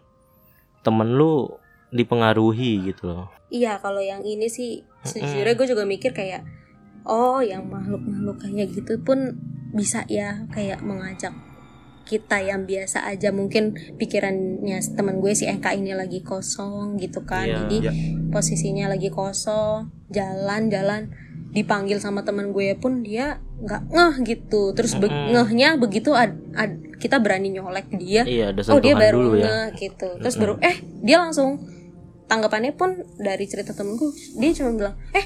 [0.87, 1.50] temen lu
[1.90, 3.26] dipengaruhi gitu loh.
[3.54, 6.42] iya kalau yang ini sih sejujurnya gue juga mikir kayak
[7.06, 9.38] oh yang makhluk-makhluk kayak gitu pun
[9.70, 11.30] bisa ya kayak mengajak
[12.05, 17.43] kita yang biasa aja mungkin pikirannya temen gue si Eka ini lagi kosong gitu kan
[17.43, 17.57] Iya.
[17.62, 17.93] jadi Iya.
[18.29, 21.11] posisinya lagi kosong jalan-jalan
[21.51, 25.33] dipanggil sama temen gue pun dia nggak ngeh gitu terus be- Mm-mm.
[25.33, 29.37] ngehnya begitu ad- ad- kita berani nyolek dia Iya, ada oh dia sentuhan baru dulu
[29.37, 29.45] ya.
[29.45, 31.62] ngeh gitu terus baru eh dia langsung
[32.27, 35.25] tanggapannya pun dari cerita temen gue dia cuma bilang eh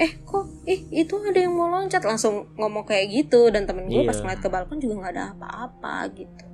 [0.00, 4.00] eh kok ih itu ada yang mau loncat langsung ngomong kayak gitu dan temen gue
[4.00, 4.08] Iya.
[4.08, 6.44] pas ngeliat ke balkon juga nggak ada apa-apa gitu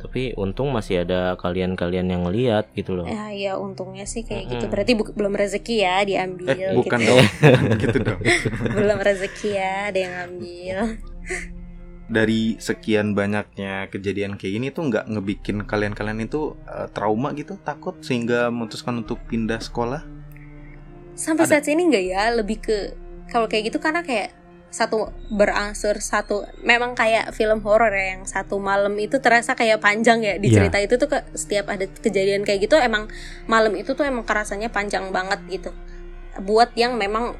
[0.00, 3.04] Tapi untung masih ada kalian-kalian yang lihat gitu loh.
[3.04, 4.72] ya ya untungnya sih kayak gitu Mm-mm.
[4.72, 7.08] berarti bu- belum rezeki ya diambil Eh, bukan gitu.
[7.12, 7.26] dong.
[7.76, 8.20] gitu dong.
[8.78, 10.76] belum rezeki ya ada yang ngambil
[12.08, 18.00] Dari sekian banyaknya kejadian kayak gini tuh nggak ngebikin kalian-kalian itu eh, trauma gitu, takut
[18.00, 20.02] sehingga memutuskan untuk pindah sekolah?
[21.14, 21.58] Sampai Ada.
[21.58, 22.22] saat ini enggak ya?
[22.34, 22.76] Lebih ke
[23.30, 24.34] kalau kayak gitu karena kayak
[24.70, 30.22] satu berangsur satu memang kayak film horor ya yang satu malam itu terasa kayak panjang
[30.22, 30.38] ya.
[30.38, 30.56] Di Iya.
[30.62, 33.10] cerita itu tuh ke, setiap ada kejadian kayak gitu emang
[33.50, 35.70] malam itu tuh emang kerasanya panjang banget gitu.
[36.46, 37.34] Buat yang memang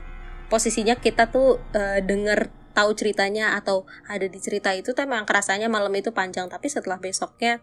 [0.51, 5.71] posisinya kita tuh eh, denger tahu ceritanya atau ada di cerita itu tuh emang kerasanya
[5.71, 6.51] malam itu panjang.
[6.51, 7.63] Tapi setelah besoknya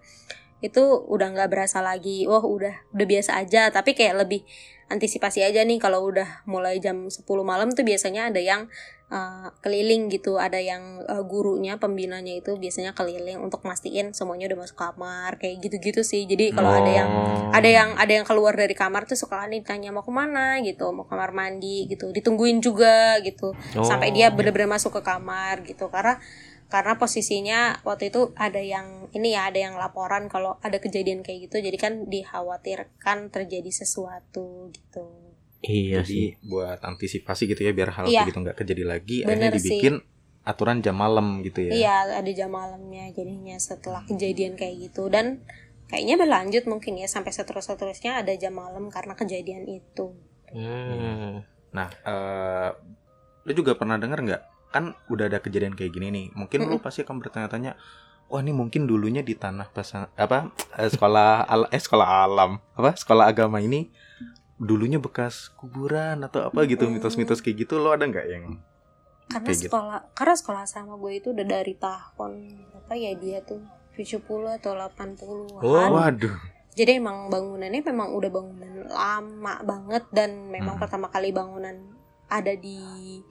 [0.64, 0.80] itu
[1.12, 2.24] udah nggak berasa lagi.
[2.24, 3.68] Wah udah udah biasa aja.
[3.68, 4.48] Tapi kayak lebih
[4.88, 8.72] antisipasi aja nih kalau udah mulai jam 10 malam tuh biasanya ada yang
[9.08, 14.64] uh, keliling gitu ada yang uh, gurunya pembinanya itu biasanya keliling untuk mastiin semuanya udah
[14.64, 17.52] masuk kamar kayak gitu-gitu sih jadi kalau ada yang Oh.
[17.52, 21.04] ada yang ada yang keluar dari kamar tuh suka ditanya mau ke mana gitu mau
[21.04, 23.84] kamar mandi gitu ditungguin juga gitu Oh.
[23.84, 26.20] sampai dia bener-bener masuk ke kamar gitu karena
[26.68, 31.48] karena posisinya waktu itu ada yang ini ya ada yang laporan kalau ada kejadian kayak
[31.48, 35.08] gitu jadi kan dikhawatirkan terjadi sesuatu gitu
[35.58, 36.38] Iya sih.
[36.38, 38.30] Jadi buat antisipasi gitu ya biar hal Iya.
[38.30, 39.96] gitu nggak kejadi lagi, Bener akhirnya dibikin
[40.46, 41.72] aturan jam malam gitu ya.
[41.74, 45.42] iya ada jam malamnya jadinya setelah kejadian kayak gitu dan
[45.88, 50.14] kayaknya berlanjut mungkin ya sampai seterus seterusnya ada jam malam karena kejadian itu
[50.48, 51.44] Hmm.
[51.72, 52.70] Nah, eh
[53.44, 54.42] lu juga pernah dengar nggak?
[54.70, 56.26] Kan udah ada kejadian kayak gini nih.
[56.34, 57.76] Mungkin lu pasti akan bertanya-tanya,
[58.26, 62.92] wah ini mungkin dulunya di tanah pesa apa eh, sekolah al eh sekolah alam apa
[62.94, 63.88] sekolah agama ini
[64.54, 66.98] dulunya bekas kuburan atau apa gitu Mm.
[66.98, 68.60] mitos-mitos kayak gitu lo ada nggak yang
[69.28, 69.70] karena Kayak gitu.
[69.70, 72.32] sekolah karena sekolah sama gue itu udah dari tahun
[72.76, 74.20] apa ya dia tuh 70
[74.54, 75.88] atau 80-an Oh.
[75.94, 76.36] waduh
[76.74, 80.84] Jadi emang bangunannya memang udah bangunan lama banget dan memang Hmm.
[80.84, 81.80] pertama kali bangunan
[82.28, 83.24] ada di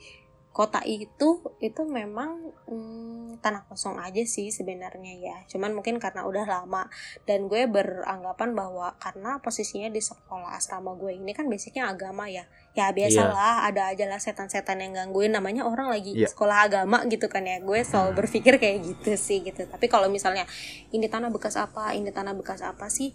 [0.56, 5.36] kota itu itu memang hmm, tanah kosong aja sih sebenarnya ya.
[5.52, 6.88] Cuman mungkin karena udah lama
[7.28, 12.48] dan gue beranggapan bahwa karena posisinya di sekolah asrama gue ini kan basicnya agama ya.
[12.72, 16.32] Ya biasalah ada aja lah setan-setan yang gangguin namanya orang lagi Iya.
[16.32, 17.60] sekolah agama gitu kan ya.
[17.60, 19.68] Gue selalu berpikir kayak gitu sih gitu.
[19.68, 20.48] Tapi kalau misalnya
[20.88, 23.12] ini tanah bekas apa, ini tanah bekas apa sih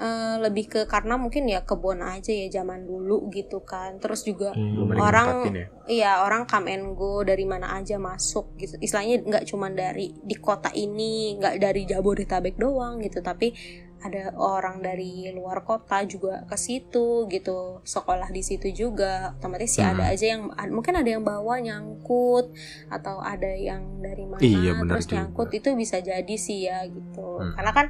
[0.00, 4.00] eh, lebih ke karena mungkin ya kebun aja ya zaman dulu gitu kan.
[4.00, 4.88] Terus juga Hmm.
[4.90, 8.74] ada Orang- ya iya orang come and go dari mana aja masuk gitu.
[8.78, 13.52] Istilahnya nggak cuma dari di kota ini, nggak dari Jabodetabek doang gitu, tapi
[14.00, 19.92] ada orang dari luar kota juga ke situ gitu sekolah di situ juga otomatis ya
[19.92, 20.12] ada Hmm.
[20.16, 22.48] aja yang mungkin ada yang bawa nyangkut
[22.88, 25.14] atau ada yang dari mana Iya, terus juga.
[25.20, 27.52] nyangkut itu bisa jadi sih ya gitu Hmm.
[27.52, 27.86] karena kan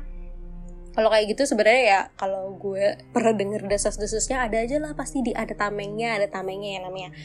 [1.00, 5.32] kalau kayak gitu sebenarnya ya kalau gue pernah denger desas-desusnya ada aja lah pasti di
[5.32, 7.16] ada tamengnya ada tamengnya yang namanya.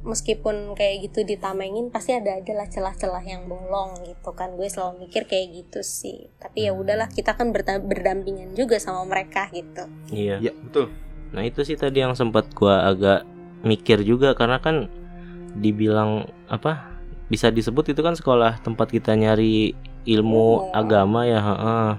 [0.00, 4.56] Meskipun kayak gitu ditamengin pasti ada aja lah celah-celah yang bolong gitu kan.
[4.56, 6.32] Gue selalu mikir kayak gitu sih.
[6.40, 9.84] Tapi ya udahlah kita kan berdampingan juga sama mereka gitu.
[10.08, 10.40] Iya.
[10.40, 10.88] Ya betul.
[11.36, 13.28] Nah itu sih tadi yang sempat gua agak
[13.60, 14.88] mikir juga karena kan
[15.52, 16.96] dibilang apa
[17.28, 19.76] bisa disebut itu kan sekolah tempat kita nyari
[20.08, 20.72] ilmu Oh.
[20.72, 21.90] agama ya heeh.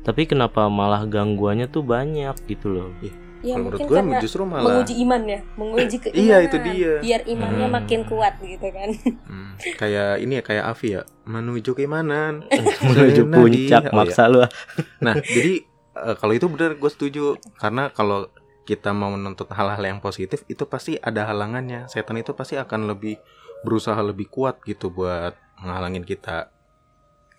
[0.00, 4.94] Tapi kenapa malah gangguannya tuh banyak gitu loh ya kalau menurut gue justru malah menguji
[5.00, 6.94] iman ya menguji keimanan Iya, itu dia.
[7.00, 7.74] biar imannya Hmm.
[7.74, 8.88] makin kuat gitu kan
[9.24, 12.44] Hmm, kayak ini ya kayak Avi ya menuju keimanan
[12.84, 14.50] menuju puncak oh, maksa lu ah.
[15.04, 15.64] Nah, jadi
[15.96, 17.24] eh, kalau itu benar gue setuju
[17.56, 18.28] karena kalau
[18.60, 21.88] kita mau menuntut hal-hal yang positif itu pasti ada halangannya.
[21.88, 23.16] Setan itu pasti akan lebih
[23.60, 26.52] berusaha lebih kuat gitu buat menghalangin kita.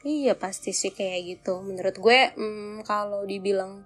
[0.02, 1.62] Iya pasti sih kayak gitu.
[1.62, 3.86] Menurut gue hmm, kalau dibilang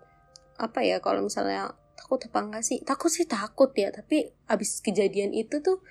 [0.55, 2.79] apa ya kalau misalnya takut apa enggak sih?
[2.83, 3.91] Takut sih takut ya.
[3.91, 5.83] Tapi abis kejadian itu tuh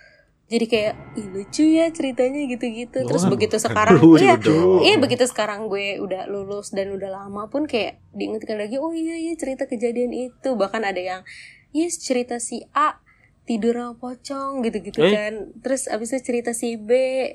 [0.44, 3.04] jadi kayak Ih, lucu ya ceritanya gitu-gitu.
[3.04, 4.80] Terus Wah, begitu sekarang lucu iya, dong.
[4.84, 8.76] iya begitu sekarang gue udah lulus dan udah lama pun kayak diingatkan lagi.
[8.80, 10.56] Oh iya iya cerita kejadian itu.
[10.56, 11.20] Bahkan ada yang
[11.76, 13.00] yes cerita si A
[13.44, 15.12] tidur sama pocong gitu-gitu Eh?
[15.12, 15.32] kan.
[15.60, 16.92] Terus abis itu cerita si B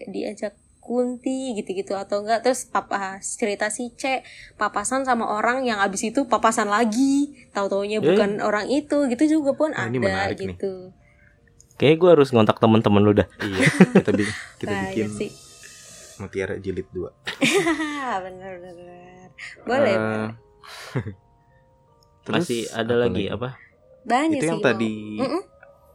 [0.09, 0.57] diajak
[0.89, 4.25] kunti gitu-gitu atau enggak terus papa cerita si C
[4.57, 7.13] papasan sama orang yang abis itu papasan lagi
[7.51, 8.05] tahu taunya Eh?
[8.09, 10.47] bukan orang itu gitu juga pun Nah, ada ini menarik nih.
[10.51, 10.73] gitu
[11.75, 13.63] Kayaknya gue harus ngontak temen-temen lu dah Iya,
[13.95, 15.31] kita bikin kita Nah, bikin iya sih
[16.17, 17.07] mutiara jilid 2.
[18.25, 19.27] bener bener
[19.63, 20.29] boleh Eh, boleh.
[22.25, 23.49] terus masih ada apa lagi apa
[24.01, 24.65] banyak Itu sih yang mau.
[24.65, 25.43] tadi Mm-mm.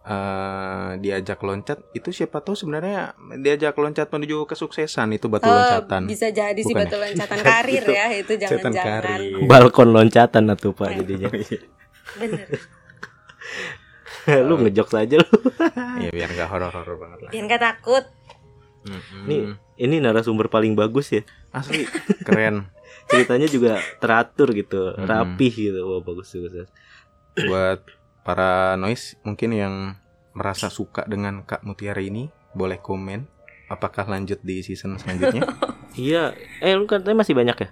[0.05, 6.05] Eh, diajak loncat itu siapa tahu sebenarnya diajak loncat menuju kesuksesan itu batu Oh, loncatan.
[6.05, 7.09] bisa jadi sih batu ya?
[7.09, 9.21] loncatan karir Itu ya itu jangan-jangan karir.
[9.43, 11.33] balkon loncatan atau pak jadinya
[12.21, 12.47] bener
[14.45, 15.29] lu ngejok saja lu
[15.99, 17.31] Iya biar nggak horor-horor banget lah.
[17.31, 18.05] biar nggak takut
[18.85, 19.25] Mm-mm.
[19.25, 19.43] Nih.
[19.79, 21.89] ini narasumber paling bagus ya asli
[22.21, 22.69] keren.
[23.07, 25.05] ceritanya juga teratur gitu Mm-mm.
[25.05, 26.69] rapih gitu wah bagus bagus
[27.39, 27.81] buat
[28.25, 29.75] para noise mungkin yang
[30.33, 33.29] merasa suka dengan Kak Mutiara ini boleh komen
[33.69, 35.45] apakah lanjut di season selanjutnya?
[35.95, 36.35] Iya.
[36.59, 37.69] Eh lu katanya masih banyak ya?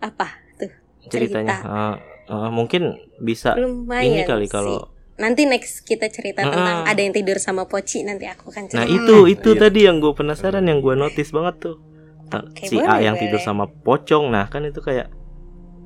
[0.00, 0.40] Apa?
[0.56, 0.72] Tuh
[1.12, 1.60] ceritanya.
[1.60, 1.94] Eh,
[2.32, 4.56] eh, mungkin bisa lumayan ini kali sih.
[4.56, 4.88] kalau
[5.20, 6.54] nanti next kita cerita Mm-mm.
[6.56, 8.80] tentang ada yang tidur sama poci nanti aku akan cerita.
[8.80, 9.60] Nah itu itu Iya.
[9.68, 11.76] tadi yang gue penasaran yang gue notice banget tuh.
[12.32, 14.32] Oke, si A boleh, yang tidur sama pocong.
[14.32, 15.12] Nah kan itu kayak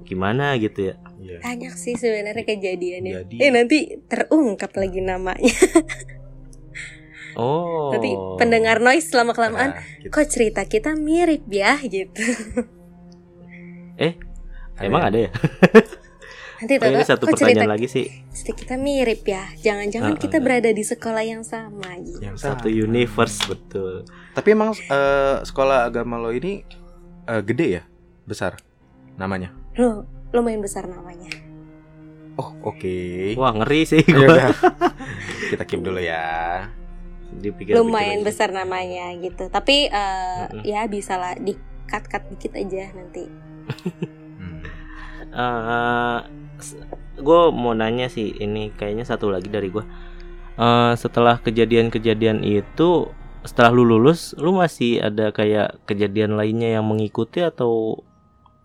[0.06, 1.38] gimana gitu ya Iya.
[1.38, 5.54] banyak sih sebenarnya kejadiannya Jadi- eh nanti terungkap lagi namanya
[7.34, 10.10] oh nanti pendengar noise lama kelamaan Nah, gitu.
[10.10, 12.20] kok cerita kita mirip ya gitu
[14.78, 15.30] emang ada ya
[16.58, 20.12] nanti oh, ini tahu satu kok cerita pertanyaan lagi sih cerita kita mirip ya jangan-jangan
[20.12, 20.42] Ah, kita ah.
[20.42, 22.82] berada di sekolah yang sama gitu yang satu sama.
[22.82, 26.62] universe betul Tapi emang eh, sekolah agama lo ini
[27.24, 27.82] eh, gede ya?
[28.22, 28.58] Besar
[29.12, 29.50] namanya?
[29.74, 31.30] lo lumayan besar namanya
[32.32, 33.36] Oh, oke.
[33.36, 34.48] wah ngeri sih Ya.
[35.52, 36.64] Kita keep dulu ya.
[37.30, 38.26] Dipikir-pikir lumayan lagi.
[38.26, 40.64] besar namanya gitu tapi eh, Mm-mm.
[40.64, 41.52] ya bisa lah di
[41.84, 43.28] cut cut dikit aja nanti
[45.32, 46.20] Hmm.
[47.14, 49.84] gue mau nanya sih ini kayaknya satu lagi dari gue
[50.52, 53.08] Eh, setelah kejadian-kejadian itu
[53.40, 58.04] setelah lu lulus lu masih ada kayak kejadian lainnya yang mengikuti atau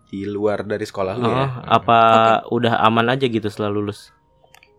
[0.08, 1.46] Di luar dari sekolah lu eh, ya?
[1.68, 2.00] apa
[2.48, 4.10] udah aman aja gitu setelah lulus?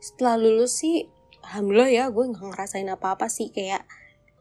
[0.01, 1.05] Setelah lulus sih
[1.45, 3.85] alhamdulillah ya gue nggak ngerasain apa apa sih kayak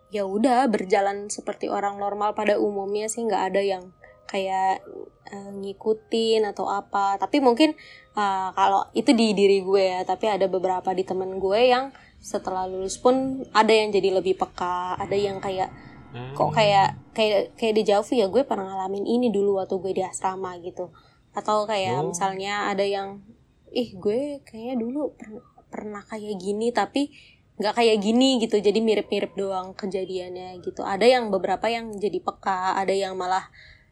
[0.09, 3.85] ya udah berjalan seperti orang normal pada umumnya sih nggak ada yang
[4.29, 4.81] kayak
[5.29, 7.21] eh, ngikutin atau apa.
[7.21, 7.77] Tapi mungkin
[8.17, 12.67] eh, kalau itu di diri gue ya tapi ada beberapa di temen gue yang setelah
[12.67, 15.71] lulus pun ada yang jadi lebih peka ada yang kayak
[16.09, 18.27] kok kayak kayak kayak di Jauh ya?
[18.33, 20.89] Gue pernah ngalamin ini dulu waktu gue di asrama gitu.
[21.37, 22.09] Atau kayak Oh.
[22.11, 23.21] misalnya ada yang
[23.69, 27.13] ih gue kayaknya dulu per- pernah kayak gini tapi
[27.61, 28.57] nggak kayak gini gitu.
[28.57, 30.81] Jadi mirip-mirip doang kejadiannya gitu.
[30.87, 33.51] Ada yang beberapa yang jadi peka ada yang malah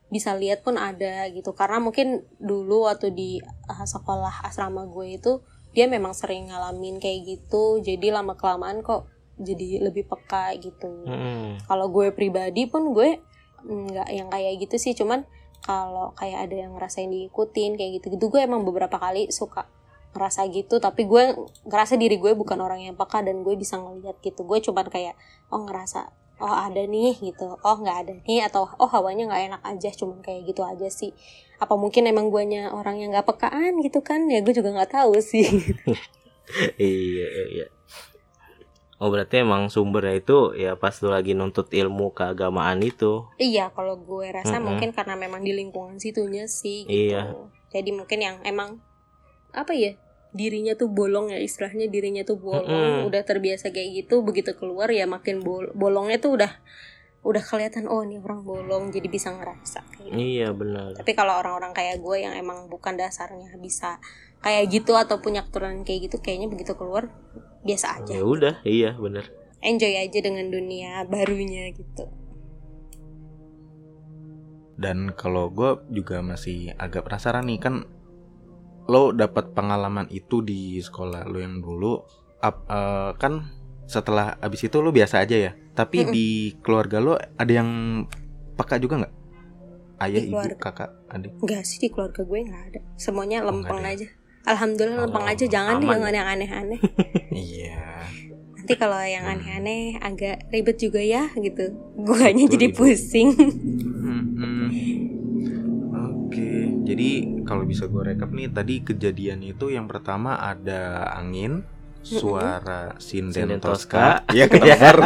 [0.09, 1.53] bisa lihat pun ada gitu.
[1.53, 5.33] Karena mungkin dulu waktu di uh, sekolah asrama gue itu
[5.77, 7.85] dia memang sering ngalamin kayak gitu.
[7.85, 11.05] Jadi lama kelamaan kok jadi lebih peka gitu.
[11.05, 11.61] Mm-mm.
[11.69, 13.21] kalau gue pribadi pun gue
[13.67, 15.27] nggak yang kayak gitu sih cuman
[15.65, 19.67] kalau kayak ada yang ngerasain diikutin kayak gitu gitu gue emang beberapa kali suka
[20.17, 21.37] ngerasa gitu tapi gue
[21.69, 24.49] ngerasa diri gue bukan orang yang peka dan gue bisa ngeliat gitu.
[24.49, 25.13] Gue cuman kayak
[25.53, 26.09] oh ngerasa
[26.41, 27.61] oh ada nih gitu.
[27.61, 31.13] Oh nggak ada nih atau oh hawanya nggak enak aja cuman kayak gitu aja sih.
[31.61, 34.25] Apa mungkin emang guanya orang yang nggak pekaan gitu kan?
[34.33, 35.45] Ya gue juga nggak tahu sih.
[36.79, 37.67] Iya iya
[38.97, 43.29] Oh berarti emang sumbernya itu ya pas lu lagi nuntut ilmu keagamaan itu.
[43.37, 44.73] Iya, kalau gue rasa Mm-mm.
[44.73, 47.13] mungkin karena memang di lingkungan situnya sih gitu.
[47.13, 47.37] Iya.
[47.77, 48.81] Jadi mungkin yang emang
[49.53, 50.01] apa ya?
[50.33, 53.09] Dirinya tuh bolong ya istilahnya dirinya tuh bolong, Mm-mm.
[53.09, 56.53] udah terbiasa kayak gitu, begitu keluar ya makin bol- bolongnya tuh udah
[57.27, 60.23] udah kelihatan oh ini orang bolong jadi bisa ngerasa kayak gitu.
[60.23, 60.95] Iya benar.
[60.95, 63.99] Tapi kalau orang-orang kayak gue yang emang bukan dasarnya bisa
[64.47, 67.11] kayak gitu atau punya keturunan kayak gitu, kayaknya begitu keluar
[67.67, 68.15] biasa aja.
[68.15, 69.27] Ya udah, iya benar.
[69.59, 72.07] Enjoy aja dengan dunia barunya gitu.
[74.79, 77.75] Dan kalau gue juga masih agak penasaran nih kan
[78.87, 82.07] lo dapat pengalaman itu di sekolah lo yang dulu
[82.39, 83.51] ap- eh, kan
[83.91, 85.53] setelah abis itu lo biasa aja ya.
[85.77, 88.03] Tapi di keluarga lo ada yang
[88.57, 89.15] peka juga nggak?
[89.97, 91.33] Ayah, Di ibu, kakak, adik.
[91.39, 92.81] Enggak sih di keluarga gue nggak ada.
[92.97, 94.07] Semuanya Oh, lempeng ada aja.
[94.47, 95.45] Alhamdulillah Oh, lempeng aja.
[95.47, 96.17] Jangan deh aman jangan ya?
[96.17, 96.81] yang aneh-aneh.
[97.47, 97.85] Iya.
[98.57, 99.33] Nanti kalau yang Hmm.
[99.37, 101.77] aneh-aneh agak ribet juga ya gitu.
[101.95, 102.77] Guanya Betul, jadi Ibu.
[102.77, 103.29] pusing.
[103.37, 104.65] Mm-mm.
[105.97, 106.51] Oke,
[106.85, 107.09] jadi
[107.43, 111.65] kalau bisa gue rekap nih tadi kejadian itu yang pertama ada angin,
[112.09, 114.33] suara sinden Sinden Tosca, Tosca.
[114.33, 114.97] ya kedengar.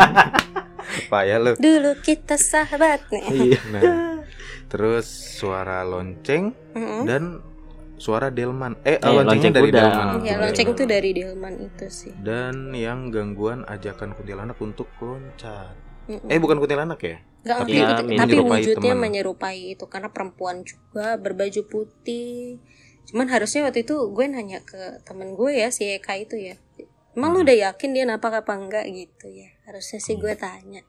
[0.80, 1.54] Apa ya lo?
[1.54, 3.24] Dulu kita sahabat nih.
[3.30, 3.60] Iya.
[3.72, 4.26] Nah,
[4.68, 7.02] terus suara lonceng Mm-mm.
[7.04, 7.40] dan
[7.96, 8.76] suara delman.
[8.82, 9.80] Eh, Eh, loncengnya lonceng dari kuda.
[9.80, 10.06] delman.
[10.20, 10.42] Ya Oke.
[10.42, 12.12] lonceng tuh dari Delman itu sih.
[12.16, 15.74] Dan yang gangguan ajakan kuntilanak untuk loncat.
[16.06, 16.26] Mm-mm.
[16.26, 17.16] Eh, bukan kuntilanak ya?
[17.40, 19.02] Nggak, tapi- tapi, Ya, tapi wujudnya teman.
[19.02, 22.60] menyerupai itu karena perempuan juga berbaju putih.
[23.06, 26.54] Cuman harusnya waktu itu gue nanya ke temen gue ya si Eka itu ya.
[27.20, 27.46] Emang lu Hmm.
[27.46, 29.52] udah yakin dia napak apa enggak gitu ya?
[29.62, 30.80] Harusnya sih gue tanya.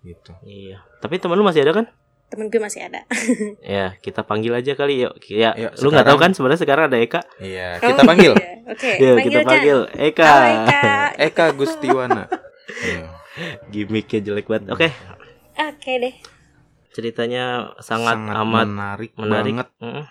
[0.00, 0.30] Gitu.
[0.40, 0.78] Iya.
[1.02, 1.86] Tapi teman lu masih ada kan?
[2.24, 3.02] Temen gue masih ada.
[3.66, 5.18] Ya, kita panggil aja kali yuk.
[5.26, 7.20] Ya, Yuk, lu nggak tahu kan sebenarnya sekarang ada Eka?
[7.36, 8.54] Iya, kita panggil Oh, iya.
[8.64, 10.24] Oke, Ya, kita panggil panggil Eka.
[10.24, 10.92] Halo Eka.
[11.20, 12.24] Eka Gustiwana.
[12.64, 13.06] Iya.
[13.68, 14.70] Gimiknya jelek banget.
[14.70, 14.88] Oke,
[15.54, 16.14] Oke deh.
[16.90, 19.52] ceritanya sangat, amat menarik, menarik.
[19.52, 20.04] banget Mm.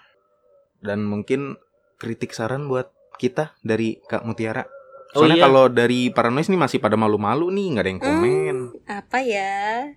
[0.79, 1.55] dan mungkin
[1.95, 4.67] kritik saran buat kita dari Kak Mutiara.
[5.13, 5.45] Oh, Soalnya iya.
[5.45, 8.55] kalau dari Paranoid nih masih pada malu-malu nih, nggak ada yang komen.
[8.89, 9.93] Apa ya?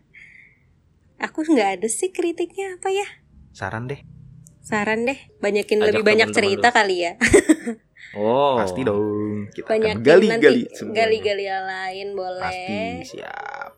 [1.17, 3.09] Aku nggak ada sih kritiknya apa ya?
[3.57, 4.05] Saran deh,
[4.61, 6.77] Saran deh, banyakin Ajak lebih banyak teman-teman cerita dulu.
[6.77, 7.13] kali ya.
[8.17, 8.57] Oh.
[8.57, 9.51] pasti dong.
[9.53, 10.63] Kita Banyakin akan gali-gali
[10.95, 12.41] gali-gali yang lain boleh.
[13.03, 13.77] Pasti siap.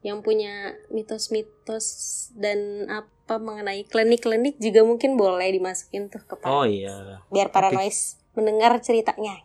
[0.00, 0.52] Yang punya
[0.88, 1.86] mitos-mitos
[2.32, 7.20] dan apa mengenai klinik-klinik juga mungkin boleh dimasukin tuh ke Oh iya.
[7.28, 9.44] biar para noise mendengar ceritanya.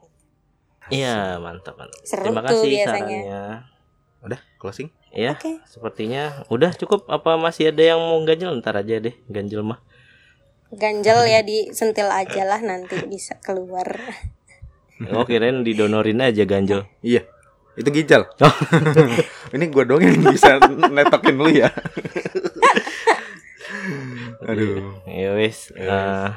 [0.88, 1.98] Iya, mantap, mantap.
[2.04, 2.94] Seru Terima tuh kasih biasanya.
[3.20, 3.44] sarannya.
[4.22, 4.90] Udah closing.
[5.10, 5.64] Ya, Oke.
[5.64, 9.80] sepertinya udah cukup apa masih ada yang mau ganjel ntar aja deh ganjel mah.
[10.70, 13.88] Ganjel ya disentil aja lah nanti bisa keluar.
[15.10, 16.84] Oh kirain didonorin aja ganjel.
[17.00, 17.24] Iya.
[17.76, 18.28] Itu ginjal.
[18.40, 18.56] Oh.
[19.56, 21.72] Ini gue dong yang bisa netokin lu ya.
[24.46, 25.00] Aduh.
[25.08, 25.72] Ya wis.
[25.72, 25.90] Ya wis.
[25.92, 26.30] eh,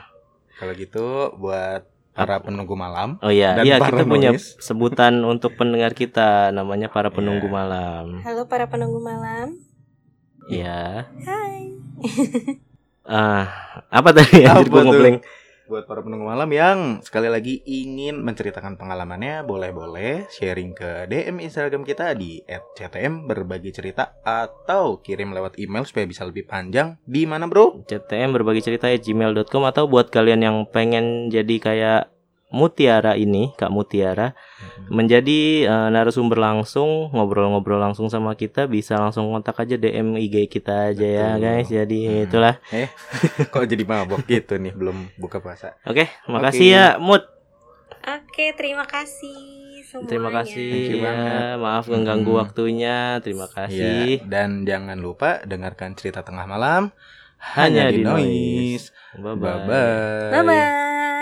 [0.59, 1.87] Kalau gitu buat
[2.19, 3.15] para penunggu malam.
[3.19, 7.55] oh iya, Dan iya para kita punya sebutan untuk pendengar kita namanya para penunggu Iya.
[7.55, 8.05] malam.
[8.21, 9.55] Halo para penunggu malam.
[10.49, 11.07] Iya.
[11.23, 11.79] Hai.
[13.05, 13.47] Ah,
[13.89, 14.87] apa tadi Apa anjir gua tuh?
[14.91, 15.17] ngeblank.
[15.69, 21.85] Buat para penunggu malam yang sekali lagi ingin menceritakan pengalamannya, boleh-boleh sharing ke DM Instagram
[21.85, 26.97] kita di @ctm berbagi cerita atau kirim lewat email supaya bisa lebih panjang.
[27.05, 27.85] Di mana, Bro?
[27.85, 32.03] CTM berbagi cerita gmail.com atau buat kalian yang pengen jadi kayak
[32.49, 34.33] Mutiara ini, Kak Mutiara,
[34.89, 40.93] menjadi eh, narasumber langsung, ngobrol-ngobrol langsung sama kita, bisa langsung kontak aja DM IG kita
[40.93, 41.45] aja ya, Betul.
[41.45, 41.69] guys.
[41.69, 42.25] Jadi Hmm.
[42.25, 42.55] itulah.
[43.53, 45.77] Kok jadi mabok gitu nih, belum buka puasa.
[45.85, 47.21] Oke, makasih ya, Mut.
[48.09, 50.09] Oke, terima kasih semuanya.
[50.09, 51.61] Terima kasih ya.
[51.61, 52.41] Maaf mengganggu Hmm.
[52.41, 53.21] waktunya.
[53.21, 54.25] Terima Iya, kasih.
[54.25, 56.97] dan jangan lupa dengarkan cerita tengah malam
[57.39, 58.91] Hanya hanya, di di Noise.
[59.21, 59.67] Bye Bye bye.
[59.69, 60.31] bye.
[60.33, 61.17] Bye bye.